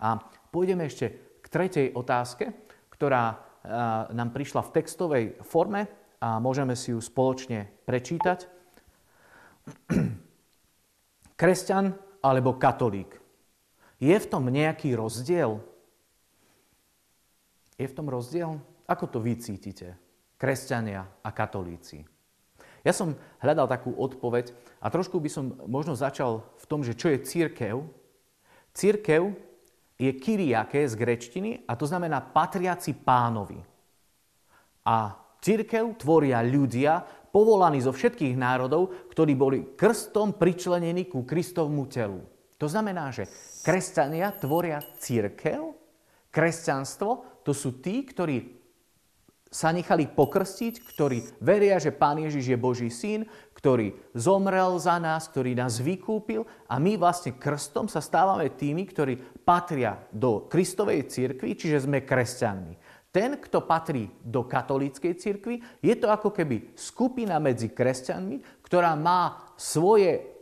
A 0.02 0.18
pôjdeme 0.50 0.90
ešte 0.90 1.38
k 1.42 1.48
tretej 1.50 1.94
otázke, 1.94 2.50
ktorá 2.90 3.38
nám 4.14 4.30
prišla 4.34 4.62
v 4.66 4.74
textovej 4.74 5.26
forme 5.42 5.90
a 6.22 6.38
môžeme 6.38 6.78
si 6.78 6.94
ju 6.94 7.02
spoločne 7.02 7.86
prečítať. 7.86 8.40
Kresťan 11.42 11.86
alebo 12.22 12.58
katolík? 12.58 13.25
Je 14.00 14.16
v 14.16 14.28
tom 14.28 14.52
nejaký 14.52 14.92
rozdiel? 14.96 15.64
Je 17.80 17.88
v 17.88 17.96
tom 17.96 18.08
rozdiel? 18.12 18.60
Ako 18.86 19.08
to 19.08 19.24
vy 19.24 19.40
cítite? 19.40 19.96
Kresťania 20.36 21.08
a 21.24 21.30
katolíci. 21.32 22.04
Ja 22.86 22.94
som 22.94 23.18
hľadal 23.42 23.66
takú 23.66 23.98
odpoveď 23.98 24.54
a 24.78 24.94
trošku 24.94 25.18
by 25.18 25.30
som 25.32 25.58
možno 25.66 25.98
začal 25.98 26.46
v 26.60 26.66
tom, 26.70 26.86
že 26.86 26.94
čo 26.94 27.10
je 27.10 27.24
církev. 27.24 27.82
Církev 28.76 29.34
je 29.96 30.12
kyriake 30.12 30.86
z 30.86 30.94
grečtiny 30.94 31.52
a 31.66 31.74
to 31.74 31.88
znamená 31.88 32.20
patriaci 32.22 32.94
pánovi. 32.94 33.58
A 34.86 35.18
církev 35.42 35.98
tvoria 35.98 36.46
ľudia 36.46 37.02
povolaní 37.34 37.82
zo 37.82 37.90
všetkých 37.90 38.38
národov, 38.38 38.94
ktorí 39.10 39.34
boli 39.34 39.58
krstom 39.74 40.38
pričlenení 40.38 41.10
ku 41.10 41.26
Kristovmu 41.26 41.90
telu. 41.90 42.35
To 42.66 42.74
znamená, 42.74 43.14
že 43.14 43.30
kresťania 43.62 44.34
tvoria 44.42 44.82
církev, 44.98 45.78
kresťanstvo 46.34 47.46
to 47.46 47.54
sú 47.54 47.78
tí, 47.78 48.02
ktorí 48.02 48.58
sa 49.54 49.70
nechali 49.70 50.10
pokrstiť, 50.10 50.82
ktorí 50.82 51.46
veria, 51.46 51.78
že 51.78 51.94
Pán 51.94 52.18
Ježiš 52.18 52.50
je 52.50 52.58
Boží 52.58 52.90
syn, 52.90 53.30
ktorý 53.54 53.94
zomrel 54.18 54.82
za 54.82 54.98
nás, 54.98 55.30
ktorý 55.30 55.54
nás 55.54 55.78
vykúpil 55.78 56.42
a 56.66 56.82
my 56.82 56.98
vlastne 56.98 57.38
krstom 57.38 57.86
sa 57.86 58.02
stávame 58.02 58.50
tými, 58.50 58.90
ktorí 58.90 59.46
patria 59.46 60.02
do 60.10 60.50
Kristovej 60.50 61.06
cirkvi, 61.06 61.54
čiže 61.54 61.86
sme 61.86 62.02
kresťanmi. 62.02 62.98
Ten, 63.14 63.38
kto 63.38 63.62
patrí 63.64 64.10
do 64.26 64.44
katolíckej 64.44 65.14
cirkvi, 65.22 65.62
je 65.86 65.94
to 65.96 66.10
ako 66.10 66.34
keby 66.34 66.74
skupina 66.74 67.38
medzi 67.38 67.70
kresťanmi, 67.70 68.66
ktorá 68.66 68.98
má 68.98 69.54
svoje 69.54 70.35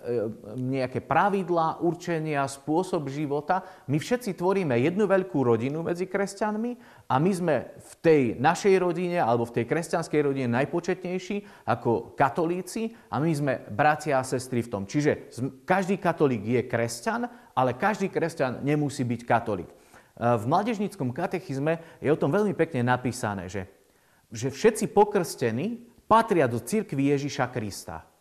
nejaké 0.60 1.00
pravidlá, 1.00 1.80
určenia, 1.80 2.44
spôsob 2.44 3.08
života. 3.08 3.64
My 3.88 3.96
všetci 3.96 4.36
tvoríme 4.36 4.76
jednu 4.76 5.08
veľkú 5.08 5.40
rodinu 5.40 5.80
medzi 5.80 6.12
kresťanmi 6.12 6.72
a 7.08 7.16
my 7.20 7.32
sme 7.32 7.56
v 7.80 7.94
tej 8.04 8.22
našej 8.36 8.76
rodine 8.84 9.24
alebo 9.24 9.48
v 9.48 9.62
tej 9.62 9.66
kresťanskej 9.68 10.22
rodine 10.22 10.52
najpočetnejší 10.52 11.68
ako 11.68 12.16
katolíci 12.20 12.92
a 13.08 13.24
my 13.24 13.32
sme 13.32 13.54
bratia 13.72 14.20
a 14.20 14.28
sestry 14.28 14.60
v 14.64 14.72
tom. 14.72 14.84
Čiže 14.84 15.32
každý 15.64 15.96
katolík 15.96 16.44
je 16.44 16.62
kresťan, 16.68 17.24
ale 17.56 17.80
každý 17.80 18.12
kresťan 18.12 18.60
nemusí 18.60 19.08
byť 19.08 19.22
katolík. 19.24 19.72
E, 19.72 19.76
v 20.20 20.44
mladežníckom 20.44 21.16
katechizme 21.16 21.80
je 22.04 22.12
o 22.12 22.20
tom 22.20 22.28
veľmi 22.30 22.52
pekne 22.60 22.84
napísané, 22.84 23.48
že, 23.48 23.72
že 24.36 24.52
všetci 24.52 24.92
pokrstení 24.92 25.88
patria 26.12 26.46
do 26.52 26.60
cirkvi 26.60 27.16
Ježiša 27.16 27.48
Krista. 27.50 28.13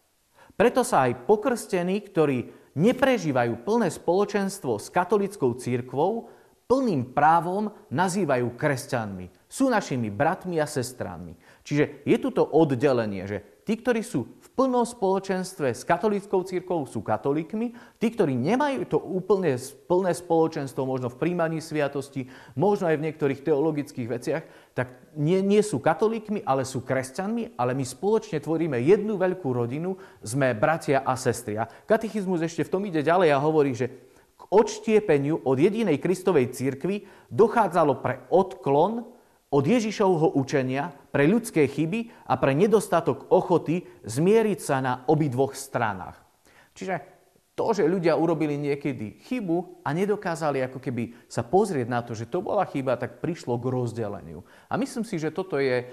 Preto 0.62 0.86
sa 0.86 1.10
aj 1.10 1.26
pokrstení, 1.26 2.06
ktorí 2.06 2.46
neprežívajú 2.78 3.66
plné 3.66 3.90
spoločenstvo 3.90 4.78
s 4.78 4.94
katolickou 4.94 5.58
církvou, 5.58 6.30
plným 6.70 7.10
právom 7.10 7.74
nazývajú 7.90 8.54
kresťanmi. 8.54 9.50
Sú 9.50 9.66
našimi 9.66 10.06
bratmi 10.14 10.62
a 10.62 10.66
sestrami. 10.70 11.34
Čiže 11.66 12.06
je 12.06 12.16
tu 12.22 12.30
to 12.30 12.46
oddelenie, 12.46 13.26
že 13.26 13.51
tí, 13.72 13.80
ktorí 13.80 14.04
sú 14.04 14.28
v 14.28 14.48
plnom 14.52 14.84
spoločenstve 14.84 15.72
s 15.72 15.80
katolíckou 15.88 16.44
církou, 16.44 16.84
sú 16.84 17.00
katolíkmi. 17.00 17.72
Tí, 17.96 18.12
ktorí 18.12 18.36
nemajú 18.36 18.84
to 18.84 19.00
úplne 19.00 19.56
plné 19.88 20.12
spoločenstvo, 20.12 20.84
možno 20.84 21.08
v 21.08 21.16
príjmaní 21.16 21.64
sviatosti, 21.64 22.28
možno 22.52 22.92
aj 22.92 23.00
v 23.00 23.04
niektorých 23.08 23.40
teologických 23.40 24.08
veciach, 24.12 24.44
tak 24.76 24.92
nie, 25.16 25.40
nie 25.40 25.64
sú 25.64 25.80
katolíkmi, 25.80 26.44
ale 26.44 26.68
sú 26.68 26.84
kresťanmi, 26.84 27.56
ale 27.56 27.72
my 27.72 27.80
spoločne 27.80 28.44
tvoríme 28.44 28.76
jednu 28.76 29.16
veľkú 29.16 29.48
rodinu, 29.56 29.96
sme 30.20 30.52
bratia 30.52 31.00
a 31.00 31.16
sestry. 31.16 31.56
A 31.56 31.64
katechizmus 31.88 32.44
ešte 32.44 32.68
v 32.68 32.72
tom 32.76 32.84
ide 32.84 33.00
ďalej 33.00 33.32
a 33.32 33.40
hovorí, 33.40 33.72
že 33.72 33.88
k 34.36 34.42
odštiepeniu 34.52 35.48
od 35.48 35.56
jedinej 35.56 35.96
Kristovej 35.96 36.52
církvy 36.52 37.08
dochádzalo 37.32 38.04
pre 38.04 38.20
odklon 38.28 39.08
od 39.52 39.64
Ježišovho 39.68 40.32
učenia 40.40 40.90
pre 41.12 41.28
ľudské 41.28 41.68
chyby 41.68 42.08
a 42.24 42.40
pre 42.40 42.56
nedostatok 42.56 43.28
ochoty 43.28 43.84
zmieriť 44.08 44.58
sa 44.58 44.80
na 44.80 44.92
obidvoch 45.04 45.52
stranách. 45.52 46.16
Čiže 46.72 47.12
to, 47.52 47.76
že 47.76 47.84
ľudia 47.84 48.16
urobili 48.16 48.56
niekedy 48.56 49.20
chybu 49.28 49.84
a 49.84 49.92
nedokázali 49.92 50.64
ako 50.64 50.80
keby 50.80 51.28
sa 51.28 51.44
pozrieť 51.44 51.84
na 51.84 52.00
to, 52.00 52.16
že 52.16 52.32
to 52.32 52.40
bola 52.40 52.64
chyba, 52.64 52.96
tak 52.96 53.20
prišlo 53.20 53.60
k 53.60 53.68
rozdeleniu. 53.68 54.40
A 54.72 54.80
myslím 54.80 55.04
si, 55.04 55.20
že 55.20 55.28
toto 55.28 55.60
je 55.60 55.84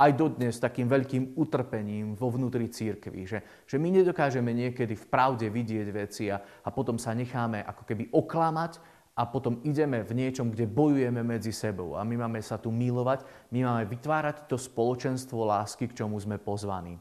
aj 0.00 0.10
dodnes 0.16 0.56
takým 0.56 0.88
veľkým 0.88 1.36
utrpením 1.36 2.16
vo 2.16 2.32
vnútri 2.32 2.72
církvy, 2.72 3.28
že, 3.28 3.38
že 3.68 3.76
my 3.76 3.92
nedokážeme 3.92 4.48
niekedy 4.56 4.96
v 4.96 5.04
pravde 5.04 5.52
vidieť 5.52 5.88
veci 5.92 6.32
a, 6.32 6.40
a 6.40 6.68
potom 6.72 6.96
sa 6.96 7.12
necháme 7.12 7.60
ako 7.60 7.84
keby 7.84 8.08
oklamať 8.16 8.80
a 9.14 9.22
potom 9.28 9.60
ideme 9.62 10.02
v 10.02 10.16
niečom, 10.16 10.50
kde 10.50 10.70
bojujeme 10.70 11.20
medzi 11.22 11.52
sebou. 11.54 11.94
A 11.98 12.02
my 12.02 12.26
máme 12.26 12.40
sa 12.42 12.56
tu 12.56 12.74
milovať, 12.74 13.22
my 13.52 13.62
máme 13.62 13.84
vytvárať 13.86 14.48
to 14.48 14.56
spoločenstvo 14.56 15.44
lásky, 15.44 15.86
k 15.90 16.02
čomu 16.04 16.16
sme 16.18 16.40
pozvaní. 16.40 16.96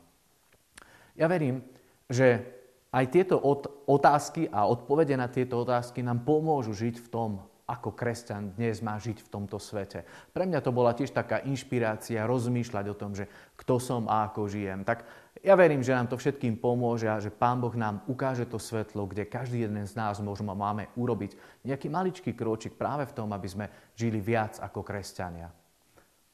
Ja 1.16 1.26
verím, 1.26 1.66
že 2.10 2.44
aj 2.90 3.06
tieto 3.14 3.38
otázky 3.86 4.50
a 4.50 4.66
odpovede 4.66 5.14
na 5.14 5.30
tieto 5.30 5.62
otázky 5.62 6.02
nám 6.02 6.26
pomôžu 6.26 6.74
žiť 6.74 6.96
v 7.06 7.08
tom, 7.12 7.32
ako 7.70 7.94
kresťan 7.94 8.58
dnes 8.58 8.82
má 8.82 8.98
žiť 8.98 9.22
v 9.22 9.32
tomto 9.32 9.62
svete. 9.62 10.02
Pre 10.34 10.44
mňa 10.50 10.60
to 10.66 10.74
bola 10.74 10.98
tiež 10.98 11.14
taká 11.14 11.46
inšpirácia 11.46 12.26
rozmýšľať 12.26 12.86
o 12.90 12.98
tom, 12.98 13.14
že 13.14 13.30
kto 13.54 13.78
som 13.78 14.10
a 14.10 14.26
ako 14.26 14.50
žijem. 14.50 14.82
Tak 14.82 15.06
ja 15.46 15.54
verím, 15.54 15.86
že 15.86 15.94
nám 15.94 16.10
to 16.10 16.18
všetkým 16.18 16.58
pomôže 16.58 17.06
a 17.06 17.22
že 17.22 17.30
Pán 17.32 17.62
Boh 17.62 17.72
nám 17.78 18.02
ukáže 18.10 18.50
to 18.50 18.58
svetlo, 18.58 19.06
kde 19.06 19.30
každý 19.30 19.64
jeden 19.64 19.86
z 19.86 19.94
nás 19.94 20.18
možno 20.20 20.58
máme 20.58 20.90
urobiť 20.98 21.64
nejaký 21.64 21.88
maličký 21.88 22.34
kročik 22.34 22.76
práve 22.76 23.06
v 23.06 23.16
tom, 23.16 23.30
aby 23.32 23.48
sme 23.48 23.66
žili 23.94 24.20
viac 24.20 24.58
ako 24.60 24.82
kresťania. 24.84 25.54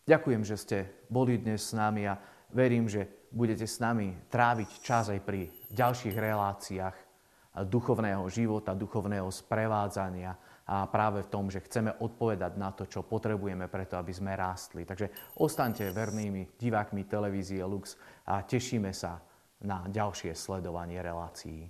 Ďakujem, 0.08 0.42
že 0.48 0.56
ste 0.56 0.78
boli 1.12 1.38
dnes 1.38 1.66
s 1.66 1.76
nami 1.76 2.08
a 2.08 2.18
verím, 2.56 2.88
že 2.88 3.28
budete 3.30 3.68
s 3.68 3.84
nami 3.84 4.16
tráviť 4.32 4.70
čas 4.80 5.12
aj 5.12 5.20
pri 5.22 5.52
ďalších 5.74 6.16
reláciách 6.16 6.96
duchovného 7.64 8.26
života, 8.28 8.76
duchovného 8.76 9.32
sprevádzania 9.32 10.36
a 10.66 10.90
práve 10.90 11.22
v 11.22 11.32
tom, 11.32 11.46
že 11.54 11.62
chceme 11.62 11.94
odpovedať 12.02 12.58
na 12.58 12.74
to, 12.74 12.90
čo 12.90 13.06
potrebujeme 13.06 13.70
preto, 13.70 14.02
aby 14.02 14.10
sme 14.10 14.34
rástli. 14.34 14.82
Takže 14.82 15.38
ostaňte 15.38 15.94
vernými 15.94 16.58
divákmi 16.58 17.06
televízie 17.06 17.62
Lux 17.62 17.94
a 18.26 18.42
tešíme 18.42 18.90
sa 18.90 19.22
na 19.62 19.86
ďalšie 19.86 20.34
sledovanie 20.34 21.00
relácií. 21.00 21.70